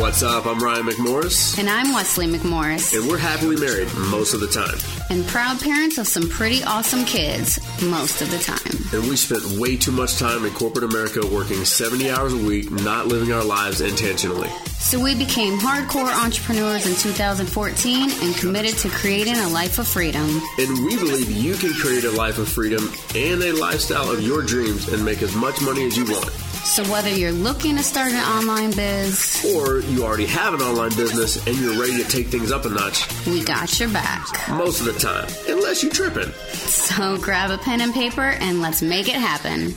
What's 0.00 0.22
up? 0.22 0.46
I'm 0.46 0.58
Ryan 0.58 0.86
McMorris. 0.86 1.58
And 1.58 1.68
I'm 1.68 1.92
Wesley 1.92 2.26
McMorris. 2.26 2.98
And 2.98 3.06
we're 3.06 3.18
happily 3.18 3.56
married 3.56 3.86
most 4.10 4.32
of 4.32 4.40
the 4.40 4.46
time. 4.46 4.78
And 5.10 5.26
proud 5.26 5.60
parents 5.60 5.98
of 5.98 6.08
some 6.08 6.26
pretty 6.26 6.64
awesome 6.64 7.04
kids 7.04 7.60
most 7.82 8.22
of 8.22 8.30
the 8.30 8.38
time. 8.38 8.98
And 8.98 9.10
we 9.10 9.16
spent 9.16 9.60
way 9.60 9.76
too 9.76 9.92
much 9.92 10.18
time 10.18 10.46
in 10.46 10.54
corporate 10.54 10.84
America 10.84 11.20
working 11.26 11.66
70 11.66 12.10
hours 12.12 12.32
a 12.32 12.38
week, 12.38 12.70
not 12.70 13.08
living 13.08 13.30
our 13.30 13.44
lives 13.44 13.82
intentionally. 13.82 14.48
So 14.78 14.98
we 14.98 15.14
became 15.14 15.58
hardcore 15.58 16.10
entrepreneurs 16.24 16.86
in 16.86 16.94
2014 16.94 18.10
and 18.22 18.34
committed 18.36 18.78
to 18.78 18.88
creating 18.88 19.36
a 19.36 19.48
life 19.50 19.78
of 19.78 19.86
freedom. 19.86 20.24
And 20.56 20.82
we 20.82 20.96
believe 20.96 21.30
you 21.30 21.56
can 21.56 21.74
create 21.74 22.04
a 22.04 22.10
life 22.12 22.38
of 22.38 22.48
freedom 22.48 22.90
and 23.14 23.42
a 23.42 23.52
lifestyle 23.52 24.10
of 24.10 24.22
your 24.22 24.40
dreams 24.40 24.88
and 24.88 25.04
make 25.04 25.20
as 25.20 25.36
much 25.36 25.60
money 25.60 25.84
as 25.84 25.94
you 25.94 26.06
want. 26.06 26.49
So 26.64 26.84
whether 26.84 27.08
you're 27.08 27.32
looking 27.32 27.76
to 27.76 27.82
start 27.82 28.12
an 28.12 28.22
online 28.22 28.70
biz 28.70 29.44
or 29.54 29.80
you 29.80 30.04
already 30.04 30.26
have 30.26 30.54
an 30.54 30.60
online 30.60 30.90
business 30.90 31.44
and 31.46 31.56
you're 31.56 31.80
ready 31.80 32.02
to 32.02 32.08
take 32.08 32.28
things 32.28 32.52
up 32.52 32.64
a 32.64 32.68
notch, 32.68 33.08
we 33.26 33.42
got 33.42 33.80
your 33.80 33.88
back. 33.88 34.26
Most 34.50 34.80
of 34.80 34.86
the 34.86 34.92
time, 34.92 35.28
unless 35.48 35.82
you're 35.82 35.92
tripping. 35.92 36.30
So 36.52 37.18
grab 37.18 37.50
a 37.50 37.58
pen 37.58 37.80
and 37.80 37.92
paper 37.92 38.22
and 38.22 38.60
let's 38.60 38.82
make 38.82 39.08
it 39.08 39.14
happen. 39.14 39.74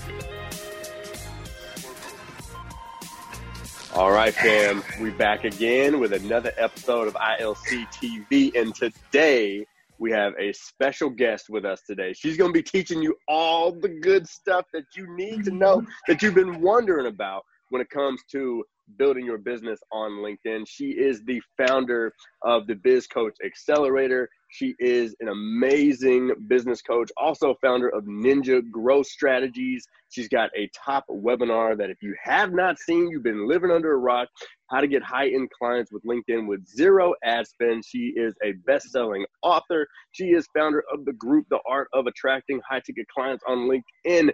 All 3.96 4.12
right, 4.12 4.34
fam, 4.34 4.84
we're 5.00 5.12
back 5.12 5.44
again 5.44 6.00
with 6.00 6.14
another 6.14 6.52
episode 6.58 7.08
of 7.08 7.14
ILC 7.14 7.88
TV, 7.92 8.56
and 8.60 8.74
today 8.74 9.68
we 10.04 10.12
have 10.12 10.34
a 10.38 10.52
special 10.52 11.10
guest 11.10 11.46
with 11.48 11.64
us 11.64 11.82
today. 11.88 12.12
She's 12.12 12.36
going 12.36 12.50
to 12.50 12.54
be 12.54 12.62
teaching 12.62 13.02
you 13.02 13.16
all 13.30 13.72
the 13.72 13.88
good 13.88 14.28
stuff 14.28 14.66
that 14.74 14.84
you 14.98 15.08
need 15.16 15.46
to 15.46 15.52
know 15.52 15.82
that 16.10 16.22
you've 16.22 16.36
been 16.36 16.60
wondering 16.60 17.08
about 17.08 17.44
when 17.70 17.82
it 17.82 17.90
comes 17.90 18.22
to 18.34 18.66
building 18.98 19.26
your 19.26 19.38
business 19.38 19.80
on 19.92 20.12
LinkedIn. 20.12 20.66
She 20.68 20.92
is 20.92 21.24
the 21.24 21.42
founder 21.58 22.14
of 22.42 22.68
the 22.68 22.76
Biz 22.76 23.08
Coach 23.08 23.36
Accelerator. 23.44 24.30
She 24.50 24.76
is 24.78 25.16
an 25.20 25.30
amazing 25.30 26.32
business 26.48 26.82
coach, 26.82 27.10
also 27.18 27.56
founder 27.60 27.90
of 27.90 28.04
Ninja 28.04 28.62
Growth 28.70 29.08
Strategies. 29.08 29.88
She's 30.10 30.28
got 30.28 30.52
a 30.56 30.70
top 30.76 31.06
webinar 31.10 31.76
that 31.78 31.90
if 31.90 31.98
you 32.04 32.16
have 32.22 32.54
not 32.54 32.78
seen, 32.78 33.08
you've 33.08 33.24
been 33.24 33.48
living 33.48 33.72
under 33.72 33.94
a 33.94 33.98
rock. 33.98 34.30
How 34.70 34.80
to 34.80 34.88
get 34.88 35.02
high 35.02 35.30
end 35.30 35.50
clients 35.58 35.92
with 35.92 36.04
LinkedIn 36.04 36.48
with 36.48 36.68
zero 36.68 37.14
ad 37.24 37.48
spend. 37.48 37.84
She 37.86 38.14
is 38.16 38.36
a 38.44 38.52
best 38.68 38.92
selling 38.92 39.26
author. 39.42 39.88
She 40.12 40.26
is 40.26 40.48
founder 40.56 40.84
of 40.94 41.06
the 41.06 41.14
group, 41.14 41.48
The 41.50 41.60
Art 41.68 41.88
of 41.94 42.06
Attracting 42.06 42.62
High 42.68 42.82
Ticket 42.82 43.08
Clients 43.08 43.44
on 43.48 43.68
LinkedIn. 43.70 44.30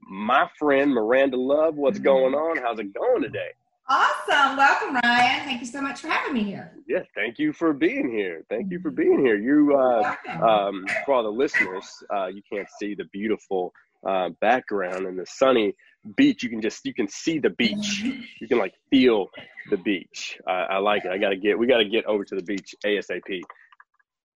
My 0.00 0.48
friend 0.58 0.92
Myranda 0.92 1.36
Love, 1.36 1.76
what's 1.76 1.98
mm-hmm. 1.98 2.04
going 2.04 2.34
on? 2.34 2.58
How's 2.58 2.78
it 2.78 2.92
going 2.92 3.22
today? 3.22 3.52
Awesome. 3.94 4.56
Welcome, 4.56 4.98
Ryan. 5.04 5.44
Thank 5.44 5.60
you 5.60 5.66
so 5.66 5.82
much 5.82 6.00
for 6.00 6.08
having 6.08 6.32
me 6.32 6.44
here. 6.44 6.72
Yes, 6.88 7.04
thank 7.14 7.38
you 7.38 7.52
for 7.52 7.74
being 7.74 8.10
here. 8.10 8.42
Thank 8.48 8.70
you 8.70 8.80
for 8.80 8.90
being 8.90 9.22
here. 9.22 9.36
You, 9.36 9.76
uh, 9.76 10.14
um, 10.42 10.86
for 11.04 11.12
all 11.12 11.22
the 11.22 11.28
listeners, 11.28 11.84
uh, 12.08 12.28
you 12.28 12.40
can't 12.50 12.66
see 12.80 12.94
the 12.94 13.04
beautiful 13.12 13.70
uh, 14.08 14.30
background 14.40 15.06
and 15.06 15.18
the 15.18 15.26
sunny 15.26 15.74
beach. 16.16 16.42
You 16.42 16.48
can 16.48 16.62
just 16.62 16.86
you 16.86 16.94
can 16.94 17.06
see 17.06 17.38
the 17.38 17.50
beach. 17.50 18.00
You 18.40 18.48
can 18.48 18.56
like 18.56 18.72
feel 18.88 19.28
the 19.68 19.76
beach. 19.76 20.38
I 20.46 20.78
like 20.78 21.04
it. 21.04 21.10
I 21.10 21.18
gotta 21.18 21.36
get. 21.36 21.58
We 21.58 21.66
gotta 21.66 21.84
get 21.84 22.06
over 22.06 22.24
to 22.24 22.34
the 22.34 22.42
beach 22.42 22.74
asap. 22.86 23.42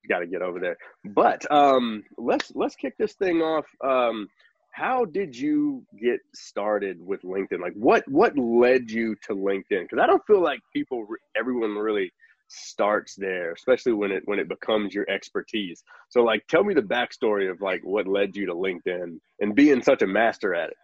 Got 0.07 0.21
to 0.21 0.27
get 0.27 0.43
over 0.43 0.61
there. 0.61 0.77
But 1.05 1.51
um, 1.51 2.05
let's 2.19 2.53
let's 2.55 2.77
kick 2.77 2.97
this 2.99 3.15
thing 3.15 3.39
off. 3.39 3.65
Um, 3.83 4.29
how 4.77 5.07
did 5.07 5.35
you 5.35 5.83
get 5.99 6.21
started 6.35 6.99
with 7.01 7.23
LinkedIn? 7.23 7.61
Like 7.61 7.73
what 7.73 8.07
what 8.09 8.37
led 8.37 8.91
you 8.91 9.17
to 9.27 9.35
LinkedIn? 9.35 9.85
Because 9.85 9.99
I 9.99 10.07
don't 10.07 10.25
feel 10.27 10.43
like 10.43 10.61
people 10.71 11.07
everyone 11.35 11.75
really 11.77 12.13
starts 12.49 13.15
there, 13.17 13.53
especially 13.53 13.95
when 13.95 14.13
it 14.13 14.23
when 14.27 14.39
it 14.39 14.51
becomes 14.51 14.95
your 14.95 15.09
expertise. 15.09 15.83
So 16.11 16.23
like 16.23 16.47
tell 16.47 16.63
me 16.63 16.75
the 16.75 16.83
backstory 16.83 17.51
of 17.51 17.63
like 17.63 17.81
what 17.85 18.07
led 18.07 18.37
you 18.37 18.45
to 18.45 18.55
LinkedIn 18.55 19.19
and 19.41 19.55
being 19.55 19.83
such 19.83 20.03
a 20.03 20.07
master 20.07 20.55
at 20.55 20.69
it. 20.69 20.77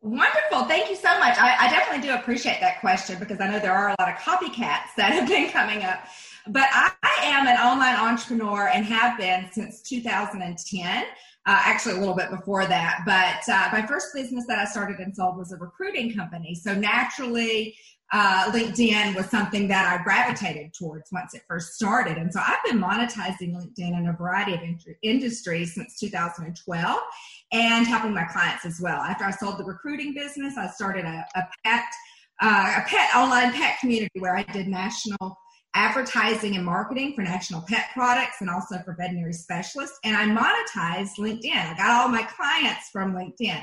Wonderful. 0.00 0.64
Thank 0.64 0.88
you 0.88 0.96
so 0.96 1.18
much. 1.18 1.36
I, 1.38 1.66
I 1.66 1.68
definitely 1.68 2.08
do 2.08 2.14
appreciate 2.14 2.58
that 2.60 2.80
question 2.80 3.18
because 3.18 3.38
I 3.38 3.50
know 3.50 3.58
there 3.58 3.74
are 3.74 3.88
a 3.90 3.96
lot 4.00 4.08
of 4.08 4.14
copycats 4.14 4.94
that 4.96 5.12
have 5.12 5.28
been 5.28 5.50
coming 5.50 5.82
up. 5.82 6.06
But 6.46 6.68
I, 6.72 6.90
I 7.02 7.24
am 7.24 7.46
an 7.46 7.58
online 7.58 7.96
entrepreneur 7.96 8.68
and 8.68 8.82
have 8.86 9.18
been 9.18 9.50
since 9.52 9.82
2010 9.82 11.04
uh, 11.46 11.62
actually 11.64 11.94
a 11.94 11.98
little 11.98 12.14
bit 12.14 12.30
before 12.30 12.66
that. 12.66 13.02
But 13.06 13.52
uh, 13.52 13.68
my 13.72 13.86
first 13.86 14.08
business 14.14 14.44
that 14.46 14.58
I 14.58 14.64
started 14.64 14.98
and 14.98 15.14
sold 15.14 15.38
was 15.38 15.52
a 15.52 15.56
recruiting 15.56 16.14
company. 16.14 16.54
So 16.54 16.74
naturally, 16.74 17.74
uh, 18.12 18.50
LinkedIn 18.50 19.14
was 19.14 19.26
something 19.26 19.68
that 19.68 19.86
I 19.86 20.02
gravitated 20.02 20.74
towards 20.74 21.12
once 21.12 21.32
it 21.34 21.42
first 21.46 21.74
started. 21.74 22.16
And 22.16 22.32
so 22.32 22.40
I've 22.44 22.62
been 22.64 22.80
monetizing 22.80 23.54
LinkedIn 23.54 23.96
in 23.96 24.08
a 24.08 24.12
variety 24.12 24.54
of 24.54 24.62
in- 24.62 24.78
industries 25.02 25.74
since 25.74 25.98
2012 26.00 27.00
and 27.52 27.86
helping 27.86 28.12
my 28.12 28.24
clients 28.24 28.66
as 28.66 28.80
well. 28.80 29.00
After 29.00 29.24
I 29.24 29.30
sold 29.30 29.58
the 29.58 29.64
recruiting 29.64 30.12
business, 30.12 30.56
I 30.58 30.66
started 30.68 31.04
a, 31.04 31.24
a 31.36 31.48
pet, 31.64 31.84
uh, 32.42 32.74
a 32.78 32.88
pet 32.88 33.14
online 33.14 33.52
pet 33.52 33.78
community 33.78 34.18
where 34.18 34.36
I 34.36 34.42
did 34.42 34.66
national 34.66 35.38
advertising 35.74 36.56
and 36.56 36.64
marketing 36.64 37.14
for 37.14 37.22
national 37.22 37.62
pet 37.62 37.86
products 37.94 38.38
and 38.40 38.50
also 38.50 38.78
for 38.84 38.94
veterinary 38.98 39.32
specialists. 39.32 39.98
And 40.04 40.16
I 40.16 40.24
monetized 40.24 41.18
LinkedIn. 41.18 41.54
I 41.54 41.74
got 41.76 41.90
all 41.90 42.08
my 42.08 42.22
clients 42.22 42.88
from 42.90 43.14
LinkedIn. 43.14 43.62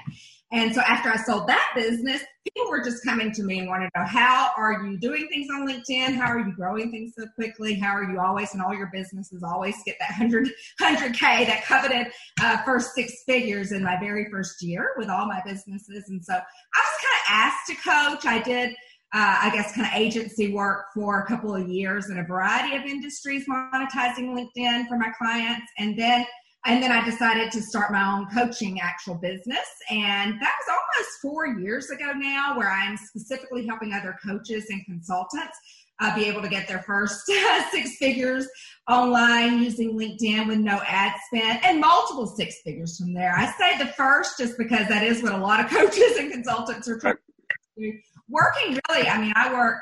And 0.53 0.73
so 0.73 0.79
after 0.81 1.09
I 1.09 1.17
sold 1.17 1.47
that 1.47 1.73
business, 1.75 2.23
people 2.45 2.69
were 2.69 2.81
just 2.81 3.03
coming 3.03 3.33
to 3.33 3.43
me 3.43 3.59
and 3.59 3.67
wanted 3.67 3.89
to 3.93 3.99
know 3.99 4.05
how 4.05 4.51
are 4.55 4.81
you 4.85 4.97
doing 4.97 5.27
things 5.27 5.47
on 5.53 5.67
LinkedIn? 5.67 6.15
How 6.15 6.31
are 6.31 6.39
you 6.39 6.55
growing 6.55 6.89
things 6.89 7.13
so 7.17 7.25
quickly? 7.35 7.73
How 7.73 7.93
are 7.93 8.09
you 8.09 8.21
always 8.21 8.53
in 8.53 8.61
all 8.61 8.73
your 8.73 8.89
businesses 8.93 9.43
always 9.43 9.75
get 9.85 9.97
that 9.99 10.11
100, 10.17 10.47
100K, 10.81 11.47
that 11.47 11.65
coveted 11.65 12.07
uh, 12.41 12.63
first 12.63 12.95
six 12.95 13.23
figures 13.25 13.73
in 13.73 13.83
my 13.83 13.99
very 13.99 14.29
first 14.31 14.61
year 14.61 14.91
with 14.97 15.09
all 15.09 15.27
my 15.27 15.41
businesses. 15.45 16.05
And 16.07 16.23
so 16.23 16.33
I 16.33 16.37
was 16.37 17.03
kind 17.03 17.17
of 17.17 17.27
asked 17.29 17.67
to 17.67 17.75
coach. 17.75 18.25
I 18.25 18.41
did 18.41 18.73
uh, 19.13 19.37
I 19.41 19.51
guess, 19.53 19.73
kind 19.73 19.87
of 19.87 19.93
agency 19.93 20.51
work 20.53 20.87
for 20.93 21.21
a 21.21 21.25
couple 21.25 21.55
of 21.55 21.69
years 21.69 22.09
in 22.09 22.19
a 22.19 22.23
variety 22.23 22.75
of 22.75 22.83
industries, 22.83 23.45
monetizing 23.47 24.35
LinkedIn 24.35 24.87
for 24.87 24.97
my 24.97 25.11
clients, 25.17 25.65
and 25.77 25.97
then 25.97 26.25
and 26.65 26.83
then 26.83 26.91
I 26.91 27.05
decided 27.05 27.49
to 27.53 27.61
start 27.61 27.93
my 27.93 28.03
own 28.05 28.27
coaching 28.27 28.81
actual 28.81 29.15
business, 29.15 29.65
and 29.89 30.33
that 30.33 30.53
was 30.59 30.67
almost 30.69 31.21
four 31.21 31.47
years 31.47 31.89
ago 31.89 32.11
now, 32.13 32.57
where 32.57 32.69
I'm 32.69 32.97
specifically 32.97 33.65
helping 33.65 33.93
other 33.93 34.17
coaches 34.25 34.65
and 34.69 34.83
consultants 34.85 35.57
uh, 35.99 36.13
be 36.15 36.25
able 36.25 36.41
to 36.41 36.49
get 36.49 36.67
their 36.67 36.79
first 36.79 37.25
six 37.71 37.97
figures 37.97 38.47
online 38.89 39.61
using 39.61 39.97
LinkedIn 39.97 40.47
with 40.47 40.59
no 40.59 40.81
ad 40.85 41.13
spend 41.27 41.63
and 41.63 41.79
multiple 41.79 42.27
six 42.27 42.61
figures 42.63 42.97
from 42.97 43.13
there. 43.13 43.33
I 43.35 43.51
say 43.57 43.77
the 43.77 43.91
first 43.93 44.37
just 44.37 44.57
because 44.57 44.87
that 44.89 45.03
is 45.03 45.23
what 45.23 45.33
a 45.33 45.37
lot 45.37 45.63
of 45.63 45.69
coaches 45.69 46.17
and 46.17 46.31
consultants 46.31 46.87
are 46.87 46.99
trying 46.99 47.15
to 47.15 47.81
do 47.81 47.99
working 48.29 48.79
really, 48.89 49.07
I 49.07 49.19
mean, 49.19 49.33
I 49.35 49.53
work 49.53 49.77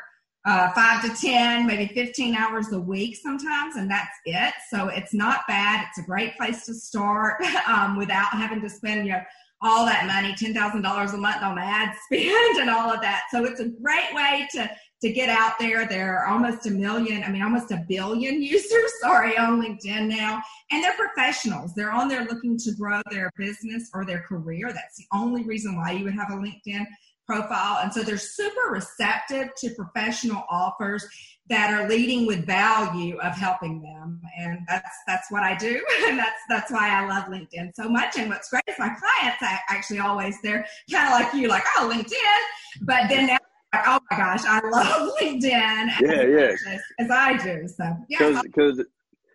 uh, 0.46 0.72
five 0.74 1.02
to 1.02 1.10
10, 1.20 1.66
maybe 1.66 1.92
15 1.94 2.36
hours 2.36 2.72
a 2.72 2.80
week 2.80 3.18
sometimes, 3.22 3.78
and 3.78 3.90
that's 3.90 4.16
it. 4.26 4.54
So 4.70 4.90
it's 4.90 5.14
not 5.14 5.42
bad. 5.48 5.86
It's 5.90 6.00
a 6.00 6.04
great 6.04 6.38
place 6.38 6.66
to 6.68 6.74
start 6.74 7.42
um, 7.68 7.98
without 7.98 8.28
having 8.32 8.62
to 8.62 8.70
spend, 8.70 9.08
you 9.08 9.14
know, 9.14 9.22
all 9.62 9.86
that 9.86 10.06
money, 10.06 10.34
$10,000 10.34 11.14
a 11.14 11.18
month 11.18 11.42
on 11.42 11.58
ad 11.58 11.96
spend 12.06 12.60
and 12.60 12.70
all 12.70 12.92
of 12.92 13.02
that. 13.02 13.24
So 13.32 13.46
it's 13.46 13.60
a 13.60 13.70
great 13.70 14.14
way 14.14 14.48
to, 14.52 14.70
to 15.02 15.12
get 15.12 15.30
out 15.30 15.54
there. 15.60 15.88
There 15.88 16.20
are 16.20 16.28
almost 16.28 16.68
a 16.68 16.72
million, 16.72 17.24
I 17.24 17.32
mean, 17.32 17.42
almost 17.42 17.72
a 17.72 17.84
billion 17.88 18.42
users, 18.42 18.92
sorry, 19.02 19.36
on 19.38 19.60
LinkedIn 19.60 20.08
now. 20.08 20.44
And 20.72 20.84
they're 20.84 20.94
professionals. 20.94 21.74
They're 21.74 21.92
on 21.92 22.08
there 22.08 22.26
looking 22.26 22.58
to 22.60 22.74
grow 22.74 23.02
their 23.10 23.32
business 23.38 23.90
or 23.96 24.06
their 24.06 24.22
career. 24.22 24.72
That's 24.72 24.98
the 24.98 25.06
only 25.14 25.44
reason 25.44 25.76
why 25.76 25.94
you 25.94 26.04
would 26.04 26.14
have 26.14 26.32
a 26.32 26.36
LinkedIn 26.36 26.86
profile. 27.26 27.80
And 27.82 27.94
so 27.94 28.04
they're 28.04 28.18
super 28.18 28.72
receptive 28.72 29.50
to 29.58 29.70
professional 29.76 30.44
offers 30.50 31.06
that 31.48 31.72
are 31.72 31.88
leading 31.88 32.26
with 32.26 32.46
value 32.46 33.18
of 33.20 33.34
helping 33.34 33.82
them. 33.82 34.22
And 34.38 34.60
that's 34.68 34.90
that's 35.08 35.32
what 35.32 35.44
I 35.44 35.56
do. 35.56 35.84
And 36.08 36.20
that's 36.20 36.42
that's 36.50 36.72
why 36.72 36.90
I 36.90 37.08
love 37.08 37.26
LinkedIn 37.26 37.72
so 37.76 37.90
much. 37.90 38.18
And 38.18 38.30
what's 38.30 38.50
great 38.50 38.64
is 38.68 38.76
my 38.78 38.90
clients 38.90 39.42
are 39.42 39.60
actually 39.70 40.00
always 40.00 40.40
they're 40.42 40.66
kind 40.92 41.14
of 41.14 41.20
like 41.20 41.34
you, 41.34 41.48
like, 41.48 41.64
oh 41.78 41.92
LinkedIn. 41.92 42.86
But 42.86 43.10
then 43.10 43.28
now 43.28 43.38
oh 43.86 44.00
my 44.10 44.18
gosh, 44.18 44.42
I 44.46 44.62
love 44.70 45.12
LinkedIn. 45.22 46.02
Yeah, 46.02 46.24
yeah. 46.24 46.56
As, 46.68 46.82
as 47.00 47.12
I 47.12 47.38
do. 47.38 47.68
So 47.68 47.96
yeah. 48.10 48.42
Because 48.42 48.42
because 48.44 48.80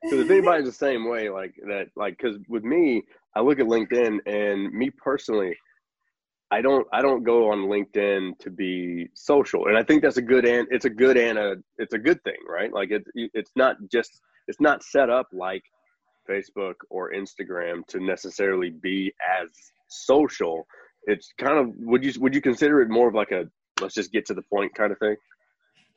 if 0.02 0.30
anybody's 0.30 0.66
the 0.66 0.72
same 0.72 1.08
way, 1.08 1.28
like 1.28 1.54
that, 1.66 1.88
like 1.96 2.16
because 2.16 2.38
with 2.48 2.64
me, 2.64 3.02
I 3.36 3.40
look 3.40 3.60
at 3.60 3.66
LinkedIn 3.66 4.18
and 4.26 4.72
me 4.72 4.90
personally, 4.90 5.56
I 6.50 6.60
don't 6.60 6.86
I 6.92 7.00
don't 7.00 7.22
go 7.22 7.50
on 7.52 7.58
LinkedIn 7.60 8.38
to 8.40 8.50
be 8.50 9.08
social, 9.14 9.68
and 9.68 9.78
I 9.78 9.84
think 9.84 10.02
that's 10.02 10.16
a 10.16 10.22
good 10.22 10.44
and 10.44 10.66
it's 10.70 10.84
a 10.84 10.90
good 10.90 11.16
and 11.16 11.38
a 11.38 11.56
it's 11.78 11.94
a 11.94 11.98
good 11.98 12.22
thing, 12.24 12.38
right? 12.48 12.72
Like 12.72 12.90
it's 12.90 13.08
it's 13.14 13.52
not 13.54 13.76
just 13.90 14.20
it's 14.48 14.60
not 14.60 14.82
set 14.82 15.10
up 15.10 15.28
like 15.32 15.62
Facebook 16.28 16.74
or 16.90 17.12
Instagram 17.12 17.86
to 17.88 18.00
necessarily 18.00 18.70
be 18.70 19.12
as 19.40 19.48
social. 19.88 20.66
It's 21.04 21.32
kind 21.38 21.56
of 21.56 21.72
would 21.78 22.04
you 22.04 22.12
would 22.20 22.34
you 22.34 22.40
consider 22.40 22.80
it 22.82 22.90
more 22.90 23.08
of 23.08 23.14
like 23.14 23.30
a 23.30 23.48
let's 23.80 23.94
just 23.94 24.12
get 24.12 24.26
to 24.26 24.34
the 24.34 24.42
point 24.42 24.74
kind 24.74 24.90
of 24.90 24.98
thing? 24.98 25.16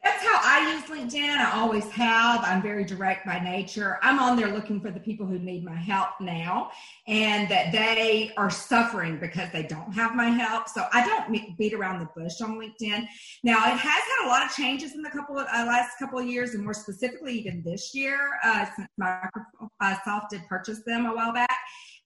That's 0.04 0.22
how 0.22 0.38
I 0.44 0.74
use 0.74 0.84
LinkedIn. 0.84 1.38
I 1.38 1.58
always 1.58 1.90
have. 1.92 2.42
I'm 2.44 2.62
very 2.62 2.84
direct 2.84 3.26
by 3.26 3.40
nature. 3.40 4.00
I'm 4.02 4.20
on 4.20 4.36
there 4.36 4.50
looking 4.50 4.82
for 4.82 4.92
the 4.92 5.00
people 5.00 5.26
who 5.26 5.40
need 5.40 5.64
my 5.64 5.76
help 5.76 6.10
now 6.20 6.72
and 7.08 7.48
that 7.48 7.72
they 7.72 8.34
are 8.36 8.50
suffering 8.50 9.18
because 9.18 9.50
they 9.54 9.64
don't 9.64 9.94
have 9.94 10.14
my 10.14 10.26
help. 10.26 10.68
So 10.68 10.88
I 10.92 11.06
don't 11.06 11.58
beat 11.58 11.74
around 11.74 12.00
the 12.00 12.10
bush 12.22 12.42
on 12.42 12.60
LinkedIn. 12.60 13.08
Now 13.44 13.66
it 13.66 13.78
has 13.78 13.82
had 13.82 14.26
a 14.26 14.28
lot 14.28 14.46
of 14.46 14.54
changes 14.54 14.94
in 14.94 15.02
the 15.02 15.10
couple 15.10 15.40
of 15.40 15.48
uh, 15.48 15.66
last 15.66 15.98
couple 15.98 16.20
of 16.20 16.26
years, 16.26 16.54
and 16.54 16.64
more 16.64 16.74
specifically 16.74 17.40
even 17.40 17.64
this 17.64 17.96
year 17.96 18.18
uh, 18.44 18.66
since 18.76 18.90
Microsoft 19.02 20.30
did 20.32 20.42
purchase 20.50 20.82
them 20.86 21.06
a 21.06 21.16
while 21.16 21.34
back. 21.34 21.53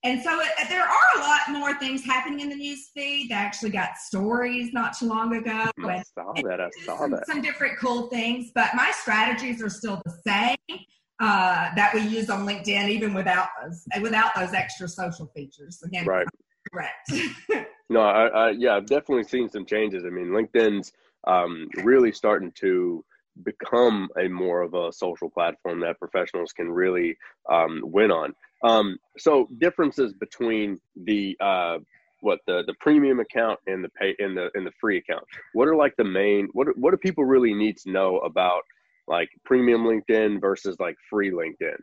And 0.08 0.22
so 0.22 0.40
it, 0.40 0.48
there 0.70 0.84
are 0.84 1.16
a 1.16 1.20
lot 1.20 1.40
more 1.50 1.78
things 1.78 2.02
happening 2.02 2.40
in 2.40 2.48
the 2.48 2.54
news 2.54 2.90
feed. 2.94 3.28
They 3.28 3.34
actually 3.34 3.68
got 3.68 3.98
stories 3.98 4.72
not 4.72 4.96
too 4.98 5.06
long 5.06 5.36
ago. 5.36 5.70
I 5.84 6.02
saw 6.14 6.32
that. 6.32 6.62
I 6.62 6.70
saw 6.82 6.96
some, 6.96 7.10
that. 7.10 7.26
Some 7.26 7.42
different 7.42 7.78
cool 7.78 8.08
things, 8.08 8.50
but 8.54 8.74
my 8.74 8.90
strategies 9.02 9.62
are 9.62 9.68
still 9.68 10.00
the 10.06 10.14
same 10.26 10.78
uh, 11.20 11.74
that 11.74 11.92
we 11.92 12.00
use 12.00 12.30
on 12.30 12.46
LinkedIn, 12.46 12.88
even 12.88 13.12
without 13.12 13.48
those 13.62 13.84
without 14.00 14.34
those 14.34 14.54
extra 14.54 14.88
social 14.88 15.26
features. 15.36 15.82
Again, 15.84 16.06
right. 16.06 16.26
Correct. 16.72 17.12
no, 17.90 18.00
I, 18.00 18.26
I, 18.28 18.50
yeah, 18.52 18.76
I've 18.76 18.86
definitely 18.86 19.24
seen 19.24 19.50
some 19.50 19.66
changes. 19.66 20.04
I 20.06 20.10
mean, 20.10 20.28
LinkedIn's 20.28 20.92
um, 21.26 21.68
really 21.82 22.12
starting 22.12 22.52
to 22.60 23.04
become 23.44 24.08
a 24.18 24.26
more 24.28 24.62
of 24.62 24.72
a 24.72 24.90
social 24.90 25.28
platform 25.28 25.80
that 25.80 25.98
professionals 25.98 26.52
can 26.52 26.70
really 26.70 27.16
um, 27.50 27.82
win 27.84 28.10
on. 28.10 28.34
Um, 28.62 28.98
so 29.18 29.48
differences 29.58 30.12
between 30.14 30.80
the 30.96 31.36
uh, 31.40 31.78
what 32.20 32.40
the 32.46 32.64
the 32.66 32.74
premium 32.80 33.20
account 33.20 33.58
and 33.66 33.84
the 33.84 33.88
pay 33.90 34.14
in 34.18 34.34
the 34.34 34.50
in 34.54 34.64
the 34.64 34.72
free 34.80 34.98
account. 34.98 35.24
What 35.52 35.68
are 35.68 35.76
like 35.76 35.94
the 35.96 36.04
main 36.04 36.48
what 36.52 36.68
what 36.76 36.90
do 36.90 36.96
people 36.96 37.24
really 37.24 37.54
need 37.54 37.76
to 37.78 37.90
know 37.90 38.18
about 38.18 38.62
like 39.06 39.28
premium 39.44 39.84
LinkedIn 39.84 40.40
versus 40.40 40.76
like 40.80 40.96
free 41.08 41.30
LinkedIn? 41.30 41.76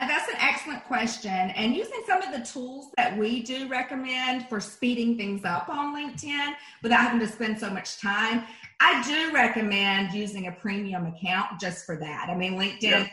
That's 0.00 0.28
an 0.28 0.36
excellent 0.40 0.84
question. 0.84 1.30
And 1.30 1.76
using 1.76 2.02
some 2.08 2.22
of 2.22 2.32
the 2.32 2.44
tools 2.44 2.86
that 2.96 3.16
we 3.16 3.42
do 3.42 3.68
recommend 3.68 4.48
for 4.48 4.58
speeding 4.58 5.16
things 5.16 5.44
up 5.44 5.68
on 5.68 5.94
LinkedIn 5.94 6.54
without 6.82 7.00
having 7.00 7.20
to 7.20 7.28
spend 7.28 7.60
so 7.60 7.70
much 7.70 8.00
time, 8.00 8.44
I 8.80 9.00
do 9.02 9.32
recommend 9.32 10.12
using 10.12 10.48
a 10.48 10.52
premium 10.52 11.06
account 11.06 11.60
just 11.60 11.86
for 11.86 11.96
that. 11.98 12.28
I 12.28 12.34
mean, 12.34 12.54
LinkedIn 12.54 12.82
yeah 12.82 13.08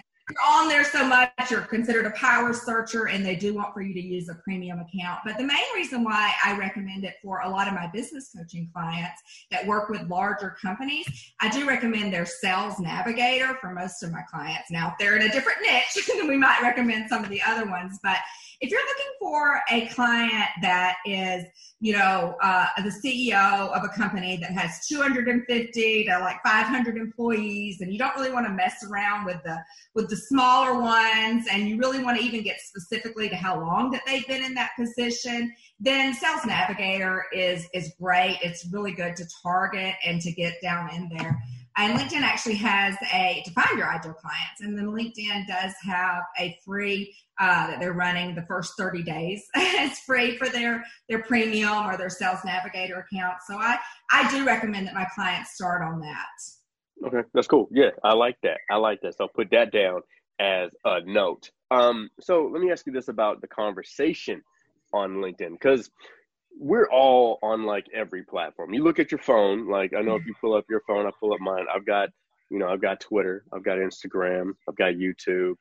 on 0.46 0.68
there 0.68 0.84
so 0.84 1.06
much, 1.06 1.31
you're 1.50 1.62
considered 1.62 2.06
a 2.06 2.12
power 2.12 2.54
searcher, 2.54 3.08
and 3.08 3.26
they 3.26 3.36
do 3.36 3.54
want 3.54 3.74
for 3.74 3.81
you 3.81 3.94
to 3.94 4.02
use 4.02 4.30
a 4.30 4.36
premium 4.36 4.80
account. 4.80 5.20
But 5.26 5.38
the 5.38 5.44
main 5.44 5.58
reason 5.76 6.04
why 6.04 6.34
I 6.44 6.58
recommend 6.58 7.04
it 7.04 7.16
for 7.22 7.42
a 7.42 7.50
lot 7.50 7.68
of 7.68 7.74
my 7.74 7.88
business 7.88 8.30
coaching 8.36 8.70
clients 8.74 9.22
that 9.52 9.66
work 9.66 9.90
with 9.90 10.02
larger 10.08 10.56
companies, 10.62 11.06
I 11.40 11.50
do 11.50 11.68
recommend 11.68 12.14
their 12.14 12.26
Sales 12.26 12.80
Navigator 12.80 13.58
for 13.60 13.72
most 13.72 14.04
of 14.04 14.12
my 14.12 14.22
clients. 14.30 14.70
Now, 14.70 14.90
if 14.90 14.94
they're 15.00 15.16
in 15.16 15.24
a 15.24 15.31
different 15.31 15.60
niche, 15.62 16.10
we 16.28 16.38
might 16.38 16.62
recommend 16.62 17.10
some 17.10 17.24
of 17.24 17.30
the 17.30 17.42
other 17.42 17.66
ones. 17.66 18.00
But 18.04 18.18
if 18.61 18.69
you're 18.69 18.81
looking 18.81 19.11
for 19.19 19.61
a 19.71 19.88
client 19.88 20.50
that 20.61 20.97
is, 21.06 21.45
you 21.79 21.94
know, 21.94 22.35
uh, 22.41 22.65
the 22.77 22.89
CEO 22.89 23.69
of 23.71 23.83
a 23.83 23.88
company 23.89 24.35
that 24.38 24.51
has 24.51 24.85
250 24.88 26.03
to 26.03 26.19
like 26.19 26.38
500 26.44 26.97
employees, 26.97 27.79
and 27.79 27.94
you 27.94 27.97
don't 27.97 28.15
really 28.15 28.31
want 28.31 28.45
to 28.47 28.51
mess 28.51 28.83
around 28.89 29.25
with 29.25 29.41
the 29.44 29.57
with 29.95 30.09
the 30.09 30.17
smaller 30.17 30.79
ones, 30.79 31.47
and 31.50 31.69
you 31.69 31.77
really 31.77 32.03
want 32.03 32.19
to 32.19 32.23
even 32.23 32.44
get 32.44 32.59
specifically 32.59 33.29
to 33.29 33.35
how 33.35 33.59
long 33.59 33.91
that 33.91 34.01
they've 34.06 34.27
been 34.27 34.44
in 34.44 34.53
that 34.56 34.71
position, 34.77 35.53
then 35.79 36.13
Sales 36.13 36.45
Navigator 36.45 37.25
is 37.31 37.65
is 37.73 37.94
great. 38.00 38.39
It's 38.41 38.67
really 38.73 38.91
good 38.91 39.15
to 39.15 39.25
target 39.41 39.95
and 40.06 40.19
to 40.21 40.31
get 40.31 40.56
down 40.61 40.94
in 40.94 41.09
there. 41.15 41.41
And 41.77 41.98
LinkedIn 41.98 42.21
actually 42.21 42.56
has 42.56 42.95
a 43.13 43.42
to 43.45 43.51
find 43.51 43.77
your 43.77 43.89
ideal 43.89 44.13
clients, 44.13 44.62
and 44.62 44.77
then 44.77 44.88
LinkedIn 44.88 45.48
does 45.48 45.74
have 45.83 46.24
a 46.39 46.57
free 46.66 47.16
uh, 47.39 47.68
that 47.68 47.80
they're 47.80 47.94
running 47.94 48.36
the 48.36 48.42
first 48.44 48.74
30 48.77 49.01
days. 49.04 49.45
it's 49.56 50.00
free 50.01 50.38
for 50.38 50.50
their 50.50 50.83
their 51.07 51.24
premium 51.24 51.86
or 51.86 51.95
their 51.98 52.10
Sales 52.10 52.39
Navigator 52.44 53.07
account. 53.12 53.38
So 53.48 53.57
I 53.57 53.77
I 54.12 54.30
do 54.31 54.45
recommend 54.45 54.88
that 54.88 54.94
my 54.94 55.07
clients 55.16 55.56
start 55.56 55.81
on 55.81 56.00
that. 56.01 57.07
Okay, 57.07 57.27
that's 57.33 57.48
cool. 57.48 57.69
Yeah, 57.71 57.92
I 58.04 58.13
like 58.13 58.38
that. 58.44 58.60
I 58.69 58.75
like 58.75 59.00
that. 59.01 59.16
So 59.18 59.25
I'll 59.25 59.30
put 59.30 59.50
that 59.51 59.71
down 59.71 60.01
as 60.39 60.71
a 60.86 61.01
note. 61.06 61.50
Um, 61.71 62.10
so 62.19 62.50
let 62.51 62.62
me 62.62 62.71
ask 62.71 62.86
you 62.86 62.92
this 62.92 63.07
about 63.07 63.42
the 63.42 63.48
conversation 63.48 64.42
on 64.94 65.16
LinkedIn 65.18 65.51
because 65.51 65.89
we're 66.57 66.90
all 66.90 67.40
on 67.42 67.63
like 67.63 67.86
every 67.94 68.24
platform. 68.24 68.74
You 68.74 68.84
look 68.84 69.00
at 69.00 69.12
your 69.12 69.19
phone, 69.19 69.68
like 69.69 69.94
I 69.94 70.01
know 70.01 70.16
if 70.16 70.22
mm-hmm. 70.22 70.30
you 70.30 70.36
pull 70.42 70.54
up 70.54 70.66
your 70.69 70.81
phone, 70.88 71.06
I 71.06 71.12
pull 71.19 71.34
up 71.34 71.40
mine. 71.40 71.66
I've 71.74 71.86
got, 71.86 72.10
you 72.50 72.60
know, 72.60 72.68
I've 72.68 72.81
got 72.81 73.00
Twitter, 73.00 73.44
I've 73.54 73.63
got 73.63 73.78
Instagram, 73.78 74.51
I've 74.68 74.75
got 74.75 74.94
YouTube, 74.94 75.54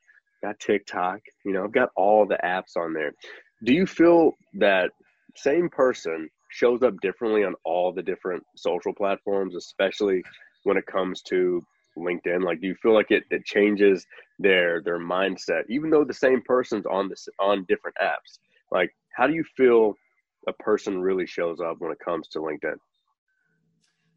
got 0.43 0.59
TikTok, 0.61 1.21
you 1.45 1.53
know, 1.53 1.65
I've 1.65 1.73
got 1.73 1.91
all 1.97 2.27
the 2.27 2.39
apps 2.45 2.77
on 2.77 2.93
there. 2.93 3.13
Do 3.65 3.73
you 3.73 3.87
feel 3.87 4.33
that 4.55 4.91
same 5.37 5.69
person 5.69 6.29
shows 6.51 6.83
up 6.83 6.95
differently 7.01 7.45
on 7.45 7.55
all 7.65 7.93
the 7.93 8.03
different 8.03 8.43
social 8.57 8.95
platforms, 8.95 9.55
especially 9.55 10.23
when 10.65 10.77
it 10.77 10.87
comes 10.87 11.23
to 11.23 11.63
LinkedIn? 11.97 12.43
Like, 12.45 12.61
do 12.61 12.69
you 12.69 12.77
feel 12.83 12.95
like 12.95 13.11
it, 13.11 13.25
it 13.31 13.45
changes 13.45 14.07
their 14.39 14.83
their 14.83 14.99
mindset, 14.99 15.63
even 15.69 15.91
though 15.91 16.05
the 16.05 16.15
same 16.15 16.43
person's 16.43 16.87
on 16.87 17.09
this 17.09 17.29
on 17.41 17.65
different 17.69 17.97
apps? 18.03 18.39
Like, 18.71 18.91
how 19.17 19.27
do 19.27 19.35
you 19.35 19.45
feel 19.57 19.95
a 20.49 20.53
person 20.55 21.01
really 21.01 21.27
shows 21.27 21.61
up 21.61 21.77
when 21.79 21.93
it 21.93 21.99
comes 22.05 22.29
to 22.29 22.39
LinkedIn? 22.41 22.77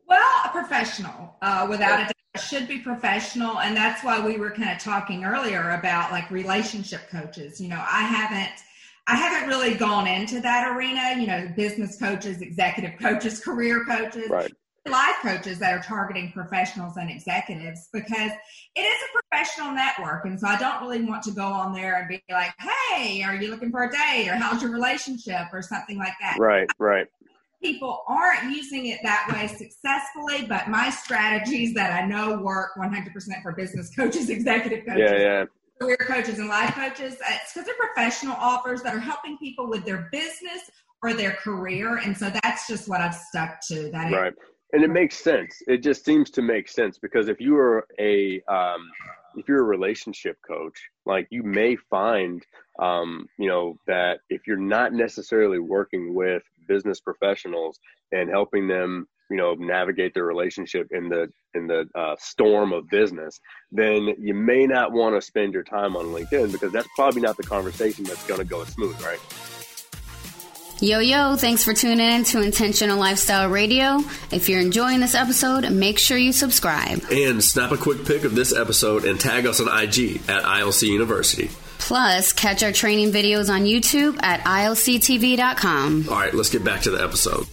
Well, 0.07 0.41
a 0.45 0.49
professional, 0.49 1.35
uh, 1.41 1.67
without 1.69 2.01
a 2.01 2.03
doubt, 2.03 2.43
should 2.43 2.67
be 2.67 2.79
professional, 2.79 3.59
and 3.59 3.75
that's 3.75 4.03
why 4.03 4.25
we 4.25 4.37
were 4.37 4.51
kind 4.51 4.71
of 4.71 4.79
talking 4.79 5.23
earlier 5.23 5.71
about 5.71 6.11
like 6.11 6.29
relationship 6.31 7.09
coaches. 7.09 7.61
You 7.61 7.69
know, 7.69 7.83
I 7.89 8.01
haven't. 8.01 8.63
I 9.07 9.15
haven't 9.15 9.49
really 9.49 9.73
gone 9.73 10.07
into 10.07 10.39
that 10.41 10.75
arena, 10.75 11.19
you 11.19 11.25
know, 11.25 11.51
business 11.55 11.97
coaches, 11.97 12.39
executive 12.41 12.99
coaches, 12.99 13.39
career 13.43 13.83
coaches. 13.83 14.29
Right 14.29 14.53
life 14.89 15.15
coaches 15.21 15.59
that 15.59 15.73
are 15.73 15.83
targeting 15.83 16.31
professionals 16.31 16.97
and 16.97 17.09
executives 17.09 17.89
because 17.93 18.31
it 18.75 18.81
is 18.81 19.01
a 19.03 19.19
professional 19.21 19.71
network. 19.71 20.25
And 20.25 20.39
so 20.39 20.47
I 20.47 20.57
don't 20.57 20.81
really 20.81 21.03
want 21.03 21.23
to 21.23 21.31
go 21.31 21.45
on 21.45 21.73
there 21.73 21.99
and 21.99 22.09
be 22.09 22.21
like, 22.31 22.53
hey, 22.59 23.21
are 23.23 23.35
you 23.35 23.49
looking 23.49 23.69
for 23.69 23.83
a 23.83 23.91
date 23.91 24.29
or 24.29 24.35
how's 24.35 24.61
your 24.61 24.71
relationship 24.71 25.47
or 25.53 25.61
something 25.61 25.97
like 25.97 26.13
that. 26.19 26.37
Right, 26.39 26.67
right. 26.79 27.07
People 27.61 28.03
aren't 28.07 28.55
using 28.55 28.87
it 28.87 28.99
that 29.03 29.31
way 29.31 29.45
successfully, 29.45 30.47
but 30.47 30.67
my 30.67 30.89
strategies 30.89 31.75
that 31.75 31.91
I 31.91 32.07
know 32.07 32.39
work 32.39 32.71
100% 32.75 33.13
for 33.43 33.51
business 33.51 33.95
coaches, 33.95 34.31
executive 34.31 34.83
coaches, 34.83 35.11
yeah, 35.11 35.19
yeah. 35.19 35.45
career 35.79 35.97
coaches, 35.97 36.39
and 36.39 36.49
life 36.49 36.73
coaches, 36.73 37.17
it's 37.29 37.53
because 37.53 37.67
they're 37.67 37.75
professional 37.75 38.33
offers 38.33 38.81
that 38.81 38.95
are 38.95 38.99
helping 38.99 39.37
people 39.37 39.69
with 39.69 39.85
their 39.85 40.09
business 40.11 40.71
or 41.03 41.13
their 41.13 41.33
career. 41.33 41.97
And 41.97 42.17
so 42.17 42.31
that's 42.41 42.67
just 42.67 42.89
what 42.89 42.99
I've 42.99 43.13
stuck 43.13 43.61
to. 43.67 43.91
That 43.91 44.11
right 44.11 44.33
and 44.73 44.83
it 44.83 44.89
makes 44.89 45.17
sense. 45.17 45.61
It 45.67 45.83
just 45.83 46.05
seems 46.05 46.29
to 46.31 46.41
make 46.41 46.69
sense 46.69 46.97
because 46.97 47.27
if 47.27 47.41
you 47.41 47.57
are 47.57 47.85
a 47.99 48.41
um, 48.47 48.89
if 49.35 49.47
you're 49.47 49.59
a 49.59 49.63
relationship 49.63 50.37
coach, 50.45 50.77
like 51.05 51.27
you 51.29 51.43
may 51.43 51.75
find, 51.75 52.43
um, 52.79 53.27
you 53.37 53.47
know, 53.47 53.77
that 53.87 54.19
if 54.29 54.47
you're 54.47 54.57
not 54.57 54.93
necessarily 54.93 55.59
working 55.59 56.13
with 56.13 56.43
business 56.67 56.99
professionals 56.99 57.79
and 58.11 58.29
helping 58.29 58.67
them, 58.67 59.07
you 59.29 59.37
know, 59.37 59.53
navigate 59.55 60.13
their 60.13 60.25
relationship 60.25 60.87
in 60.91 61.09
the 61.09 61.31
in 61.53 61.67
the 61.67 61.85
uh, 61.95 62.15
storm 62.19 62.71
of 62.73 62.87
business, 62.89 63.39
then 63.71 64.15
you 64.19 64.33
may 64.33 64.65
not 64.65 64.91
want 64.91 65.15
to 65.15 65.21
spend 65.21 65.53
your 65.53 65.63
time 65.63 65.95
on 65.95 66.07
LinkedIn 66.07 66.51
because 66.51 66.71
that's 66.71 66.87
probably 66.95 67.21
not 67.21 67.37
the 67.37 67.43
conversation 67.43 68.03
that's 68.03 68.25
going 68.27 68.39
to 68.39 68.45
go 68.45 68.63
smooth, 68.63 69.01
right? 69.01 69.60
Yo, 70.83 70.97
yo, 70.97 71.35
thanks 71.35 71.63
for 71.63 71.75
tuning 71.75 71.99
in 71.99 72.23
to 72.23 72.41
Intentional 72.41 72.97
Lifestyle 72.97 73.47
Radio. 73.47 73.99
If 74.31 74.49
you're 74.49 74.59
enjoying 74.59 74.99
this 74.99 75.13
episode, 75.13 75.71
make 75.71 75.99
sure 75.99 76.17
you 76.17 76.33
subscribe. 76.33 77.03
And 77.11 77.43
snap 77.43 77.71
a 77.71 77.77
quick 77.77 78.03
pic 78.03 78.23
of 78.23 78.33
this 78.33 78.51
episode 78.51 79.05
and 79.05 79.19
tag 79.19 79.45
us 79.45 79.61
on 79.61 79.67
IG 79.67 80.15
at 80.27 80.41
ILC 80.41 80.87
University. 80.87 81.51
Plus, 81.77 82.33
catch 82.33 82.63
our 82.63 82.71
training 82.71 83.11
videos 83.11 83.47
on 83.47 83.65
YouTube 83.65 84.19
at 84.23 84.39
ilctv.com. 84.39 86.09
All 86.09 86.15
right, 86.15 86.33
let's 86.33 86.49
get 86.49 86.63
back 86.63 86.81
to 86.81 86.89
the 86.89 87.03
episode. 87.03 87.45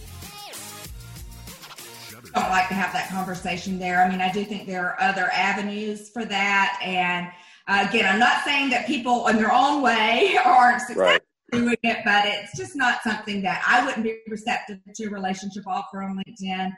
I 2.33 2.41
don't 2.41 2.49
like 2.49 2.67
to 2.69 2.73
have 2.73 2.93
that 2.93 3.09
conversation 3.11 3.77
there. 3.77 4.01
I 4.01 4.09
mean, 4.09 4.21
I 4.21 4.31
do 4.31 4.43
think 4.43 4.65
there 4.65 4.87
are 4.87 4.99
other 4.99 5.29
avenues 5.31 6.09
for 6.09 6.25
that. 6.25 6.79
And 6.83 7.27
uh, 7.67 7.87
again, 7.87 8.11
I'm 8.11 8.19
not 8.19 8.43
saying 8.43 8.71
that 8.71 8.87
people 8.87 9.27
in 9.27 9.35
their 9.35 9.53
own 9.53 9.83
way 9.83 10.35
aren't 10.43 10.81
successful. 10.81 11.18
Doing 11.51 11.77
it, 11.83 11.97
but 12.05 12.25
it's 12.25 12.57
just 12.57 12.75
not 12.75 13.01
something 13.03 13.41
that 13.41 13.63
I 13.67 13.85
wouldn't 13.85 14.03
be 14.03 14.19
receptive 14.27 14.79
to 14.95 15.05
a 15.05 15.09
relationship 15.09 15.63
offer 15.67 16.03
on 16.03 16.17
LinkedIn. 16.17 16.71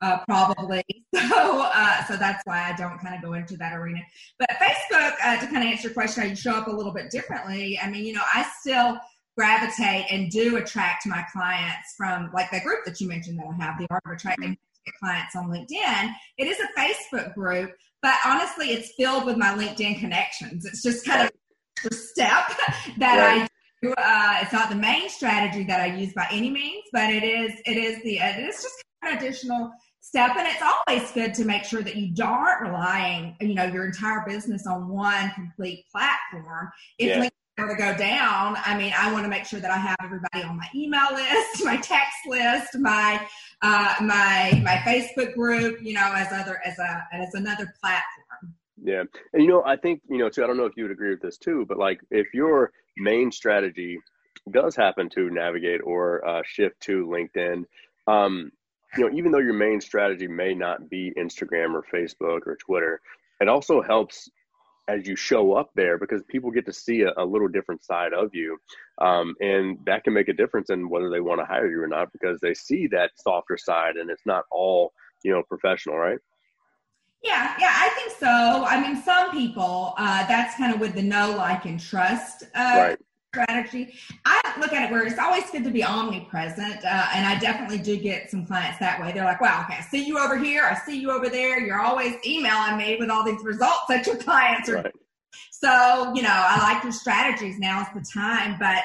Uh, 0.00 0.18
probably. 0.26 0.84
So, 1.28 1.62
uh, 1.62 2.04
so 2.04 2.16
that's 2.16 2.42
why 2.44 2.70
I 2.70 2.76
don't 2.76 2.98
kind 2.98 3.14
of 3.14 3.22
go 3.22 3.34
into 3.34 3.56
that 3.56 3.74
arena. 3.74 4.00
But 4.38 4.50
Facebook, 4.50 5.14
uh, 5.22 5.40
to 5.40 5.46
kind 5.46 5.58
of 5.58 5.64
answer 5.64 5.88
your 5.88 5.94
question, 5.94 6.22
how 6.22 6.28
you 6.28 6.36
show 6.36 6.52
up 6.52 6.66
a 6.66 6.70
little 6.70 6.92
bit 6.92 7.10
differently. 7.10 7.78
I 7.82 7.90
mean, 7.90 8.04
you 8.04 8.12
know, 8.12 8.22
I 8.22 8.46
still 8.60 8.98
gravitate 9.36 10.06
and 10.10 10.30
do 10.30 10.56
attract 10.56 11.06
my 11.06 11.24
clients 11.32 11.94
from 11.96 12.30
like 12.34 12.50
that 12.50 12.64
group 12.64 12.84
that 12.84 13.00
you 13.00 13.08
mentioned 13.08 13.38
that 13.38 13.46
I 13.46 13.64
have, 13.64 13.78
the 13.78 13.86
art 13.90 14.02
of 14.06 14.12
attracting 14.12 14.56
clients 15.00 15.36
on 15.36 15.48
LinkedIn. 15.48 16.10
It 16.38 16.46
is 16.46 16.58
a 16.58 16.80
Facebook 16.80 17.34
group, 17.34 17.70
but 18.02 18.14
honestly, 18.26 18.70
it's 18.70 18.92
filled 18.96 19.26
with 19.26 19.36
my 19.36 19.50
LinkedIn 19.50 20.00
connections. 20.00 20.64
It's 20.64 20.82
just 20.82 21.06
kind 21.06 21.28
of 21.28 21.92
step 21.92 22.52
that 22.98 23.18
right. 23.18 23.47
Uh, 23.84 24.38
it's 24.42 24.52
not 24.52 24.70
the 24.70 24.76
main 24.76 25.08
strategy 25.08 25.62
that 25.64 25.80
I 25.80 25.86
use 25.86 26.12
by 26.12 26.26
any 26.32 26.50
means, 26.50 26.84
but 26.92 27.10
it 27.10 27.22
is. 27.22 27.60
It 27.64 27.76
is 27.76 28.02
the. 28.02 28.18
It 28.18 28.40
is 28.40 28.62
just 28.62 28.84
an 29.02 29.16
additional 29.16 29.70
step, 30.00 30.36
and 30.36 30.48
it's 30.48 30.62
always 30.62 31.10
good 31.12 31.34
to 31.34 31.44
make 31.44 31.64
sure 31.64 31.82
that 31.82 31.96
you 31.96 32.12
aren't 32.24 32.62
relying, 32.62 33.36
you 33.40 33.54
know, 33.54 33.64
your 33.64 33.86
entire 33.86 34.24
business 34.26 34.66
on 34.66 34.88
one 34.88 35.30
complete 35.32 35.84
platform. 35.92 36.70
If 36.98 37.08
yeah. 37.08 37.24
LinkedIn 37.24 37.68
to 37.70 37.74
go 37.76 37.96
down, 37.96 38.56
I 38.64 38.76
mean, 38.76 38.92
I 38.96 39.12
want 39.12 39.24
to 39.24 39.28
make 39.28 39.44
sure 39.44 39.60
that 39.60 39.70
I 39.70 39.76
have 39.76 39.96
everybody 40.02 40.42
on 40.42 40.56
my 40.56 40.68
email 40.74 41.12
list, 41.12 41.62
my 41.64 41.76
text 41.76 42.18
list, 42.26 42.78
my 42.78 43.20
uh, 43.62 43.94
my 44.00 44.60
my 44.64 44.76
Facebook 44.86 45.34
group, 45.34 45.82
you 45.82 45.94
know, 45.94 46.12
as 46.14 46.32
other 46.32 46.60
as 46.64 46.78
a 46.78 47.06
as 47.12 47.34
another 47.34 47.72
platform. 47.80 48.27
Yeah, 48.88 49.02
and 49.34 49.42
you 49.42 49.48
know, 49.48 49.62
I 49.66 49.76
think 49.76 50.00
you 50.08 50.16
know 50.16 50.30
too. 50.30 50.42
I 50.42 50.46
don't 50.46 50.56
know 50.56 50.64
if 50.64 50.74
you 50.74 50.84
would 50.84 50.92
agree 50.92 51.10
with 51.10 51.20
this 51.20 51.36
too, 51.36 51.66
but 51.68 51.76
like 51.76 52.00
if 52.10 52.32
your 52.32 52.72
main 52.96 53.30
strategy 53.30 53.98
does 54.50 54.74
happen 54.74 55.10
to 55.10 55.28
navigate 55.28 55.82
or 55.84 56.26
uh, 56.26 56.42
shift 56.46 56.80
to 56.80 57.06
LinkedIn, 57.06 57.64
um, 58.06 58.50
you 58.96 59.04
know, 59.04 59.14
even 59.14 59.30
though 59.30 59.40
your 59.40 59.52
main 59.52 59.82
strategy 59.82 60.26
may 60.26 60.54
not 60.54 60.88
be 60.88 61.12
Instagram 61.18 61.74
or 61.74 61.84
Facebook 61.92 62.46
or 62.46 62.56
Twitter, 62.56 63.02
it 63.42 63.48
also 63.48 63.82
helps 63.82 64.30
as 64.88 65.06
you 65.06 65.14
show 65.14 65.52
up 65.52 65.68
there 65.74 65.98
because 65.98 66.22
people 66.22 66.50
get 66.50 66.64
to 66.64 66.72
see 66.72 67.02
a, 67.02 67.12
a 67.18 67.24
little 67.26 67.48
different 67.48 67.84
side 67.84 68.14
of 68.14 68.34
you 68.34 68.56
um, 69.02 69.34
and 69.42 69.78
that 69.84 70.02
can 70.02 70.14
make 70.14 70.28
a 70.28 70.32
difference 70.32 70.70
in 70.70 70.88
whether 70.88 71.10
they 71.10 71.20
want 71.20 71.38
to 71.38 71.44
hire 71.44 71.70
you 71.70 71.82
or 71.82 71.86
not 71.86 72.10
because 72.10 72.40
they 72.40 72.54
see 72.54 72.86
that 72.86 73.10
softer 73.16 73.58
side 73.58 73.96
and 73.96 74.08
it's 74.08 74.24
not 74.24 74.44
all 74.50 74.94
you 75.22 75.30
know 75.30 75.42
professional 75.42 75.98
right 75.98 76.20
yeah 77.22 77.54
yeah 77.58 77.72
i 77.76 77.88
think 77.96 78.12
so 78.18 78.64
i 78.66 78.80
mean 78.80 79.00
some 79.02 79.30
people 79.30 79.94
uh, 79.98 80.26
that's 80.26 80.56
kind 80.56 80.74
of 80.74 80.80
with 80.80 80.94
the 80.94 81.02
know 81.02 81.34
like 81.36 81.64
and 81.64 81.80
trust 81.80 82.44
uh, 82.54 82.74
right 82.76 82.98
strategy. 83.34 83.94
I 84.24 84.40
look 84.58 84.72
at 84.72 84.88
it 84.88 84.92
where 84.92 85.06
it's 85.06 85.18
always 85.18 85.50
good 85.50 85.64
to 85.64 85.70
be 85.70 85.84
omnipresent, 85.84 86.84
uh, 86.84 87.08
and 87.14 87.26
I 87.26 87.38
definitely 87.38 87.78
do 87.78 87.96
get 87.96 88.30
some 88.30 88.46
clients 88.46 88.78
that 88.78 89.00
way. 89.00 89.12
They're 89.12 89.24
like, 89.24 89.40
"Wow, 89.40 89.64
okay, 89.64 89.78
I 89.78 89.82
see 89.82 90.04
you 90.04 90.18
over 90.18 90.38
here, 90.38 90.64
I 90.64 90.74
see 90.74 90.98
you 90.98 91.10
over 91.10 91.28
there. 91.28 91.60
You're 91.60 91.80
always 91.80 92.14
emailing 92.26 92.78
me 92.78 92.96
with 92.98 93.10
all 93.10 93.24
these 93.24 93.42
results 93.44 93.82
that 93.88 94.06
your 94.06 94.16
clients 94.16 94.68
are." 94.68 94.76
Right. 94.76 94.92
So, 95.52 96.12
you 96.14 96.22
know, 96.22 96.32
I 96.32 96.72
like 96.72 96.82
your 96.82 96.92
strategies. 96.92 97.58
Now 97.58 97.82
is 97.82 97.88
the 97.94 98.04
time, 98.12 98.56
but 98.58 98.82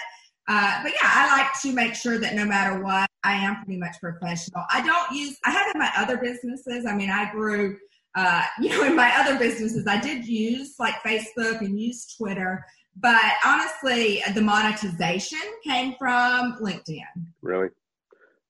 uh, 0.48 0.84
but 0.84 0.92
yeah, 0.92 1.10
I 1.10 1.38
like 1.38 1.62
to 1.62 1.72
make 1.72 1.96
sure 1.96 2.18
that 2.18 2.36
no 2.36 2.46
matter 2.46 2.84
what, 2.84 3.10
I 3.24 3.34
am 3.34 3.64
pretty 3.64 3.80
much 3.80 3.96
professional. 4.02 4.66
I 4.70 4.86
don't 4.86 5.18
use. 5.18 5.38
I 5.46 5.52
have 5.52 5.74
in 5.74 5.80
my 5.80 5.92
other 5.96 6.18
businesses. 6.18 6.86
I 6.86 6.96
mean, 6.96 7.10
I 7.10 7.32
grew. 7.32 7.78
Uh, 8.16 8.44
you 8.62 8.70
know, 8.70 8.84
in 8.84 8.96
my 8.96 9.12
other 9.18 9.38
businesses, 9.38 9.88
I 9.88 10.00
did 10.00 10.26
use 10.26 10.76
like 10.80 10.96
Facebook 11.04 11.60
and 11.62 11.80
use 11.80 12.16
Twitter, 12.18 12.66
but 12.96 13.34
honestly, 13.46 14.24
the 14.34 14.42
monetization 14.42 15.40
came 15.64 15.96
from 15.98 16.58
LinkedIn. 16.62 17.02
Really? 17.42 17.70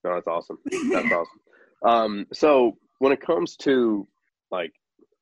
No, 0.04 0.14
that's 0.14 0.26
awesome. 0.26 0.58
That's 0.90 1.10
awesome. 1.10 1.40
Um, 1.82 2.26
so 2.32 2.76
when 2.98 3.10
it 3.12 3.22
comes 3.22 3.56
to 3.56 4.06
like 4.50 4.72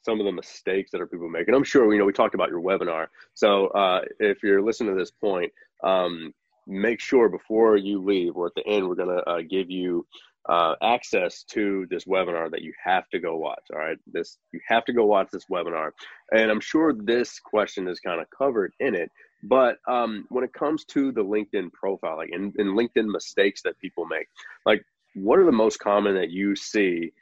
some 0.03 0.19
of 0.19 0.27
the 0.27 0.33
mistakes 0.33 0.91
that 0.91 1.01
are 1.01 1.07
people 1.07 1.29
making, 1.29 1.55
I'm 1.55 1.63
sure 1.63 1.93
you 1.93 2.01
know 2.01 2.05
we 2.05 2.13
talked 2.13 2.35
about 2.35 2.51
your 2.51 2.61
webinar. 2.61 3.07
So 3.35 3.69
uh, 3.69 4.03
if 4.19 4.43
you're 4.43 4.61
listening 4.61 4.95
to 4.95 4.99
this 4.99 5.13
point, 5.13 5.53
um, 5.85 6.35
make 6.67 7.01
sure 7.01 7.29
before 7.29 7.77
you 7.77 8.03
leave 8.03 8.37
or 8.37 8.47
at 8.47 8.55
the 8.57 8.67
end, 8.67 8.89
we're 8.89 8.97
gonna 8.97 9.23
uh, 9.27 9.43
give 9.49 9.71
you 9.71 10.05
uh, 10.49 10.75
access 10.83 11.45
to 11.45 11.87
this 11.91 12.05
webinar 12.05 12.51
that 12.51 12.63
you 12.63 12.73
have 12.83 13.09
to 13.11 13.21
go 13.21 13.37
watch. 13.37 13.63
All 13.73 13.79
right, 13.79 13.97
this 14.07 14.39
you 14.53 14.61
have 14.67 14.85
to 14.87 14.93
go 14.93 15.05
watch 15.05 15.29
this 15.33 15.47
webinar, 15.51 15.91
and 16.33 16.51
I'm 16.51 16.61
sure 16.61 16.93
this 16.93 17.39
question 17.39 17.89
is 17.89 18.01
kind 18.01 18.21
of 18.21 18.27
covered 18.37 18.73
in 18.81 18.95
it. 18.95 19.11
But 19.45 19.79
um, 19.89 20.27
when 20.29 20.45
it 20.45 20.53
comes 20.53 20.85
to 20.87 21.11
the 21.13 21.25
LinkedIn 21.25 21.73
profile, 21.73 22.17
like 22.17 22.31
in, 22.33 22.53
in 22.59 22.77
LinkedIn 22.77 23.07
mistakes 23.07 23.61
that 23.65 23.79
people 23.81 24.07
make, 24.07 24.29
like 24.67 24.83
what 25.15 25.39
are 25.39 25.45
the 25.45 25.53
most 25.53 25.79
common 25.79 26.15
that 26.15 26.31
you 26.31 26.55
see 26.55 27.13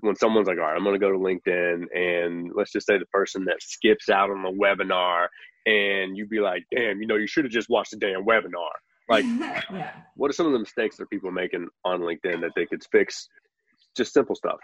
when 0.00 0.16
someone's 0.16 0.48
like, 0.48 0.58
all 0.58 0.64
right, 0.64 0.76
I'm 0.76 0.82
going 0.82 0.98
to 0.98 0.98
go 0.98 1.12
to 1.12 1.18
LinkedIn, 1.18 1.84
and 1.94 2.50
let's 2.54 2.72
just 2.72 2.86
say 2.86 2.98
the 2.98 3.06
person 3.06 3.44
that 3.44 3.62
skips 3.62 4.08
out 4.08 4.30
on 4.30 4.42
the 4.42 4.50
webinar, 4.50 5.28
and 5.66 6.16
you'd 6.16 6.30
be 6.30 6.40
like, 6.40 6.64
damn, 6.74 7.00
you 7.00 7.06
know, 7.06 7.16
you 7.16 7.26
should 7.26 7.44
have 7.44 7.52
just 7.52 7.68
watched 7.68 7.92
the 7.92 7.96
damn 7.96 8.24
webinar. 8.24 8.72
Like, 9.08 9.24
yeah. 9.40 9.92
what 10.16 10.30
are 10.30 10.34
some 10.34 10.46
of 10.46 10.52
the 10.52 10.58
mistakes 10.58 10.96
that 10.96 11.10
people 11.10 11.28
are 11.28 11.32
making 11.32 11.68
on 11.84 12.00
LinkedIn 12.00 12.40
that 12.40 12.52
they 12.56 12.66
could 12.66 12.82
fix? 12.90 13.28
Just 13.96 14.12
simple 14.12 14.34
stuff. 14.34 14.58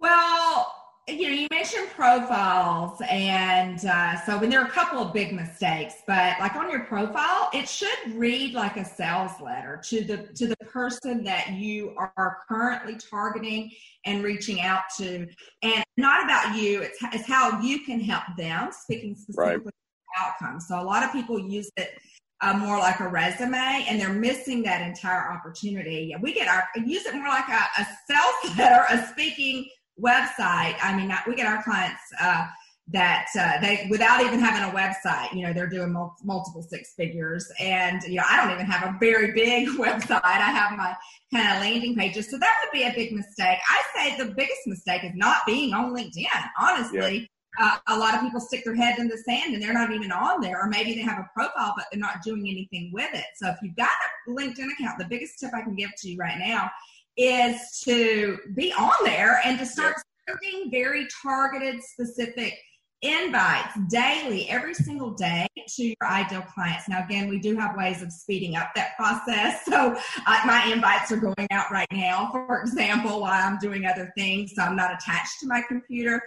Well, 0.00 0.72
you 1.08 1.28
know, 1.28 1.34
you 1.34 1.46
mentioned 1.52 1.88
profiles, 1.90 3.00
and 3.08 3.84
uh, 3.84 4.20
so 4.22 4.38
when 4.38 4.50
there 4.50 4.60
are 4.60 4.66
a 4.66 4.70
couple 4.70 4.98
of 4.98 5.12
big 5.12 5.32
mistakes, 5.32 5.94
but 6.04 6.38
like 6.40 6.56
on 6.56 6.68
your 6.68 6.84
profile, 6.84 7.48
it 7.54 7.68
should 7.68 7.96
read 8.14 8.54
like 8.54 8.76
a 8.76 8.84
sales 8.84 9.30
letter 9.40 9.80
to 9.84 10.02
the 10.02 10.16
to 10.34 10.48
the 10.48 10.56
person 10.66 11.22
that 11.22 11.52
you 11.52 11.94
are 11.96 12.38
currently 12.48 12.96
targeting 12.96 13.70
and 14.04 14.24
reaching 14.24 14.62
out 14.62 14.82
to, 14.98 15.28
and 15.62 15.84
not 15.96 16.24
about 16.24 16.56
you. 16.56 16.82
It's, 16.82 16.98
it's 17.12 17.26
how 17.26 17.60
you 17.60 17.84
can 17.84 18.00
help 18.00 18.24
them. 18.36 18.70
Speaking 18.72 19.14
specifically 19.14 19.64
right. 19.64 20.34
outcomes, 20.42 20.66
so 20.66 20.80
a 20.80 20.82
lot 20.82 21.04
of 21.04 21.12
people 21.12 21.38
use 21.38 21.70
it 21.76 22.00
uh, 22.40 22.52
more 22.54 22.78
like 22.78 23.00
a 23.00 23.08
resume 23.08 23.86
and 23.88 24.00
they're 24.00 24.12
missing 24.12 24.62
that 24.62 24.86
entire 24.86 25.32
opportunity. 25.32 26.14
We 26.20 26.32
get 26.32 26.48
our 26.48 26.64
use 26.84 27.06
it 27.06 27.14
more 27.14 27.28
like 27.28 27.48
a, 27.48 27.80
a 27.80 27.86
sales 28.08 28.58
letter, 28.58 28.84
a 28.90 29.06
speaking 29.08 29.68
website. 30.00 30.76
I 30.82 30.94
mean, 30.96 31.12
we 31.26 31.34
get 31.34 31.46
our 31.46 31.62
clients 31.62 32.02
uh, 32.20 32.46
that 32.88 33.26
uh, 33.38 33.60
they 33.60 33.86
without 33.90 34.22
even 34.22 34.38
having 34.38 34.62
a 34.62 34.76
website, 34.76 35.32
you 35.34 35.42
know, 35.42 35.52
they're 35.52 35.68
doing 35.68 35.92
mul- 35.92 36.14
multiple 36.22 36.62
six 36.62 36.92
figures, 36.94 37.50
and 37.58 38.02
you 38.04 38.16
know, 38.16 38.22
I 38.28 38.36
don't 38.36 38.54
even 38.54 38.66
have 38.66 38.94
a 38.94 38.98
very 39.00 39.32
big 39.32 39.68
website. 39.78 40.20
I 40.22 40.50
have 40.50 40.76
my 40.76 40.94
kind 41.34 41.56
of 41.56 41.62
landing 41.62 41.96
pages, 41.96 42.30
so 42.30 42.38
that 42.38 42.54
would 42.62 42.78
be 42.78 42.84
a 42.84 42.92
big 42.94 43.12
mistake. 43.12 43.58
I 43.68 43.82
say 43.94 44.16
the 44.18 44.32
biggest 44.34 44.60
mistake 44.66 45.02
is 45.04 45.12
not 45.14 45.38
being 45.46 45.74
on 45.74 45.94
LinkedIn. 45.94 46.26
Honestly. 46.58 47.18
Yeah 47.20 47.26
uh, 47.58 47.78
a 47.88 47.98
lot 47.98 48.14
of 48.14 48.20
people 48.20 48.40
stick 48.40 48.64
their 48.64 48.74
head 48.74 48.98
in 48.98 49.08
the 49.08 49.18
sand 49.18 49.54
and 49.54 49.62
they're 49.62 49.72
not 49.72 49.90
even 49.90 50.12
on 50.12 50.40
there, 50.40 50.60
or 50.60 50.68
maybe 50.68 50.94
they 50.94 51.02
have 51.02 51.18
a 51.18 51.28
profile 51.34 51.74
but 51.76 51.86
they're 51.90 52.00
not 52.00 52.22
doing 52.22 52.48
anything 52.48 52.90
with 52.92 53.12
it. 53.14 53.24
So 53.36 53.48
if 53.48 53.56
you've 53.62 53.76
got 53.76 53.88
a 54.26 54.30
LinkedIn 54.30 54.72
account, 54.72 54.98
the 54.98 55.06
biggest 55.08 55.38
tip 55.38 55.50
I 55.54 55.62
can 55.62 55.74
give 55.74 55.90
to 55.98 56.08
you 56.10 56.16
right 56.18 56.38
now 56.38 56.70
is 57.16 57.80
to 57.84 58.38
be 58.54 58.72
on 58.72 58.92
there 59.04 59.40
and 59.44 59.58
to 59.58 59.66
start 59.66 59.96
sending 60.28 60.70
very 60.70 61.06
targeted, 61.22 61.82
specific 61.82 62.54
invites 63.02 63.78
daily, 63.88 64.48
every 64.48 64.74
single 64.74 65.12
day 65.12 65.46
to 65.56 65.84
your 65.84 65.96
ideal 66.04 66.42
clients. 66.42 66.88
Now, 66.88 67.04
again, 67.04 67.28
we 67.28 67.38
do 67.38 67.56
have 67.56 67.76
ways 67.76 68.02
of 68.02 68.12
speeding 68.12 68.56
up 68.56 68.70
that 68.74 68.96
process. 68.96 69.62
So, 69.76 69.94
uh, 70.26 70.40
my 70.46 70.70
invites 70.72 71.12
are 71.12 71.18
going 71.18 71.46
out 71.50 71.70
right 71.70 71.88
now, 71.92 72.30
for 72.32 72.60
example, 72.60 73.20
while 73.20 73.32
I'm 73.32 73.58
doing 73.58 73.84
other 73.84 74.10
things. 74.16 74.52
So, 74.54 74.62
I'm 74.62 74.76
not 74.76 74.94
attached 74.94 75.40
to 75.40 75.46
my 75.46 75.60
computer. 75.68 76.22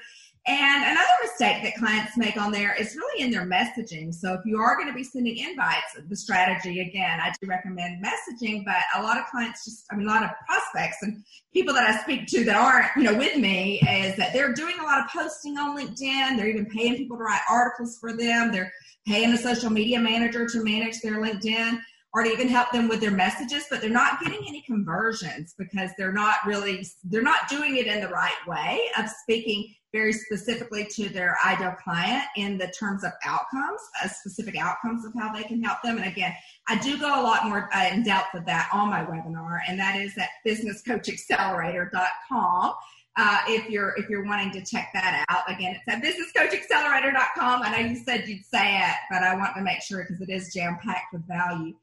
And 0.49 0.83
another 0.83 1.13
mistake 1.21 1.61
that 1.61 1.75
clients 1.75 2.17
make 2.17 2.35
on 2.35 2.51
there 2.51 2.73
is 2.73 2.95
really 2.95 3.21
in 3.21 3.29
their 3.29 3.45
messaging. 3.45 4.11
So 4.11 4.33
if 4.33 4.39
you 4.45 4.57
are 4.57 4.75
going 4.77 4.87
to 4.87 4.95
be 4.95 5.03
sending 5.03 5.37
invites, 5.37 5.95
the 6.07 6.15
strategy 6.15 6.79
again, 6.79 7.19
I 7.19 7.31
do 7.39 7.47
recommend 7.47 8.03
messaging, 8.03 8.65
but 8.65 8.77
a 8.95 9.03
lot 9.03 9.19
of 9.19 9.25
clients 9.27 9.63
just, 9.63 9.85
I 9.91 9.95
mean, 9.95 10.07
a 10.07 10.09
lot 10.09 10.23
of 10.23 10.31
prospects 10.47 10.97
and 11.03 11.23
people 11.53 11.71
that 11.75 11.87
I 11.87 12.01
speak 12.01 12.25
to 12.29 12.43
that 12.45 12.55
aren't, 12.55 12.87
you 12.97 13.03
know, 13.03 13.15
with 13.15 13.37
me 13.37 13.79
is 13.81 14.15
that 14.17 14.33
they're 14.33 14.53
doing 14.53 14.79
a 14.79 14.83
lot 14.83 14.97
of 14.97 15.11
posting 15.11 15.55
on 15.59 15.77
LinkedIn. 15.77 16.35
They're 16.35 16.49
even 16.49 16.65
paying 16.65 16.95
people 16.95 17.17
to 17.17 17.23
write 17.23 17.41
articles 17.47 17.99
for 18.01 18.17
them. 18.17 18.51
They're 18.51 18.73
paying 19.07 19.31
a 19.31 19.37
social 19.37 19.69
media 19.69 19.99
manager 19.99 20.47
to 20.47 20.63
manage 20.63 20.99
their 21.01 21.21
LinkedIn 21.21 21.79
or 22.11 22.23
to 22.23 22.31
even 22.31 22.47
help 22.47 22.71
them 22.71 22.89
with 22.89 23.01
their 23.01 23.11
messages, 23.11 23.65
but 23.69 23.81
they're 23.81 23.91
not 23.91 24.19
getting 24.19 24.43
any 24.47 24.63
conversions 24.63 25.53
because 25.59 25.91
they're 25.95 26.11
not 26.11 26.37
really, 26.47 26.83
they're 27.03 27.21
not 27.21 27.47
doing 27.47 27.77
it 27.77 27.85
in 27.85 28.01
the 28.01 28.07
right 28.07 28.33
way 28.47 28.81
of 28.97 29.07
speaking 29.07 29.75
very 29.91 30.13
specifically 30.13 30.85
to 30.85 31.09
their 31.09 31.35
ideal 31.45 31.75
client 31.83 32.23
in 32.35 32.57
the 32.57 32.67
terms 32.67 33.03
of 33.03 33.11
outcomes, 33.25 33.81
uh, 34.03 34.07
specific 34.07 34.55
outcomes 34.57 35.03
of 35.05 35.13
how 35.17 35.33
they 35.33 35.43
can 35.43 35.61
help 35.63 35.81
them. 35.83 35.97
And 35.97 36.05
again, 36.05 36.33
I 36.67 36.77
do 36.77 36.99
go 36.99 37.07
a 37.07 37.23
lot 37.23 37.47
more 37.47 37.67
uh, 37.73 37.89
in 37.91 38.03
depth 38.03 38.27
with 38.33 38.45
that 38.45 38.69
on 38.71 38.89
my 38.89 39.03
webinar, 39.03 39.61
and 39.67 39.79
that 39.79 39.99
is 39.99 40.15
at 40.17 40.29
businesscoachaccelerator.com. 40.45 42.73
Uh, 43.17 43.39
if 43.47 43.67
you're 43.69 43.95
if 43.97 44.07
you're 44.09 44.23
wanting 44.23 44.51
to 44.51 44.63
check 44.63 44.91
that 44.93 45.25
out, 45.29 45.41
again, 45.51 45.75
it's 45.75 45.83
at 45.87 45.99
businesscoachaccelerator.com. 46.01 47.63
I 47.63 47.71
know 47.71 47.79
you 47.89 47.95
said 47.97 48.27
you'd 48.27 48.45
say 48.45 48.77
it, 48.77 48.95
but 49.09 49.23
I 49.23 49.35
want 49.35 49.55
to 49.55 49.63
make 49.63 49.81
sure 49.81 50.03
because 50.03 50.21
it 50.21 50.29
is 50.29 50.53
jam 50.53 50.77
packed 50.81 51.11
with 51.11 51.27
value. 51.27 51.73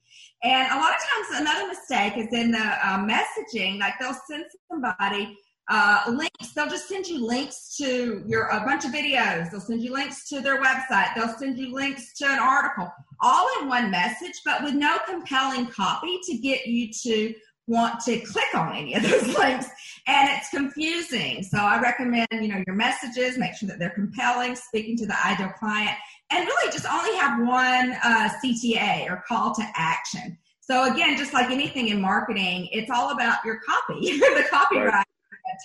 And 0.43 0.73
a 0.73 0.77
lot 0.77 0.95
of 0.95 1.01
times, 1.01 1.29
another 1.41 1.67
mistake 1.69 2.17
is 2.17 2.33
in 2.33 2.53
the 2.53 2.59
uh, 2.59 3.05
messaging. 3.05 3.79
Like 3.81 3.99
they'll 3.99 4.17
send 4.29 4.45
somebody 4.71 5.37
uh, 5.69 6.05
links. 6.09 6.53
They'll 6.55 6.69
just 6.69 6.89
send 6.89 7.07
you 7.07 7.27
links 7.27 7.77
to 7.79 8.23
your 8.27 8.47
a 8.47 8.61
bunch 8.61 8.85
of 8.85 8.93
videos. 8.93 9.51
They'll 9.51 9.61
send 9.61 9.83
you 9.83 9.93
links 9.93 10.29
to 10.29 10.41
their 10.41 10.63
website. 10.63 11.15
They'll 11.15 11.37
send 11.37 11.59
you 11.59 11.75
links 11.75 12.15
to 12.19 12.27
an 12.27 12.39
article, 12.39 12.93
all 13.21 13.49
in 13.61 13.69
one 13.69 13.91
message, 13.91 14.35
but 14.45 14.63
with 14.63 14.75
no 14.75 14.99
compelling 15.07 15.67
copy 15.67 16.19
to 16.25 16.37
get 16.39 16.67
you 16.67 16.93
to 17.03 17.35
want 17.67 18.01
to 18.01 18.21
click 18.21 18.55
on 18.55 18.77
any 18.77 18.95
of 18.95 19.03
those 19.11 19.37
links 19.37 19.67
and 20.07 20.29
it's 20.31 20.51
confusing 20.51 21.43
so 21.43 21.59
i 21.59 21.81
recommend 21.81 22.29
you 22.31 22.49
know 22.49 22.63
your 22.67 22.77
messages 22.77 23.37
make 23.39 23.55
sure 23.55 23.69
that 23.69 23.79
they're 23.79 23.91
compelling 23.91 24.55
speaking 24.55 24.97
to 24.97 25.07
the 25.07 25.27
ideal 25.27 25.53
client 25.59 25.97
and 26.31 26.47
really 26.47 26.73
just 26.73 26.87
only 26.87 27.17
have 27.17 27.41
one 27.47 27.93
uh, 28.05 28.29
cta 28.45 29.11
or 29.11 29.23
call 29.27 29.53
to 29.55 29.65
action 29.75 30.39
so 30.61 30.93
again 30.93 31.17
just 31.17 31.33
like 31.35 31.51
anything 31.51 31.89
in 31.89 32.01
marketing 32.01 32.69
it's 32.71 32.91
all 32.91 33.11
about 33.11 33.39
your 33.45 33.59
copy 33.67 34.13
the 34.19 34.47
copyright 34.49 34.93
right. 34.93 35.06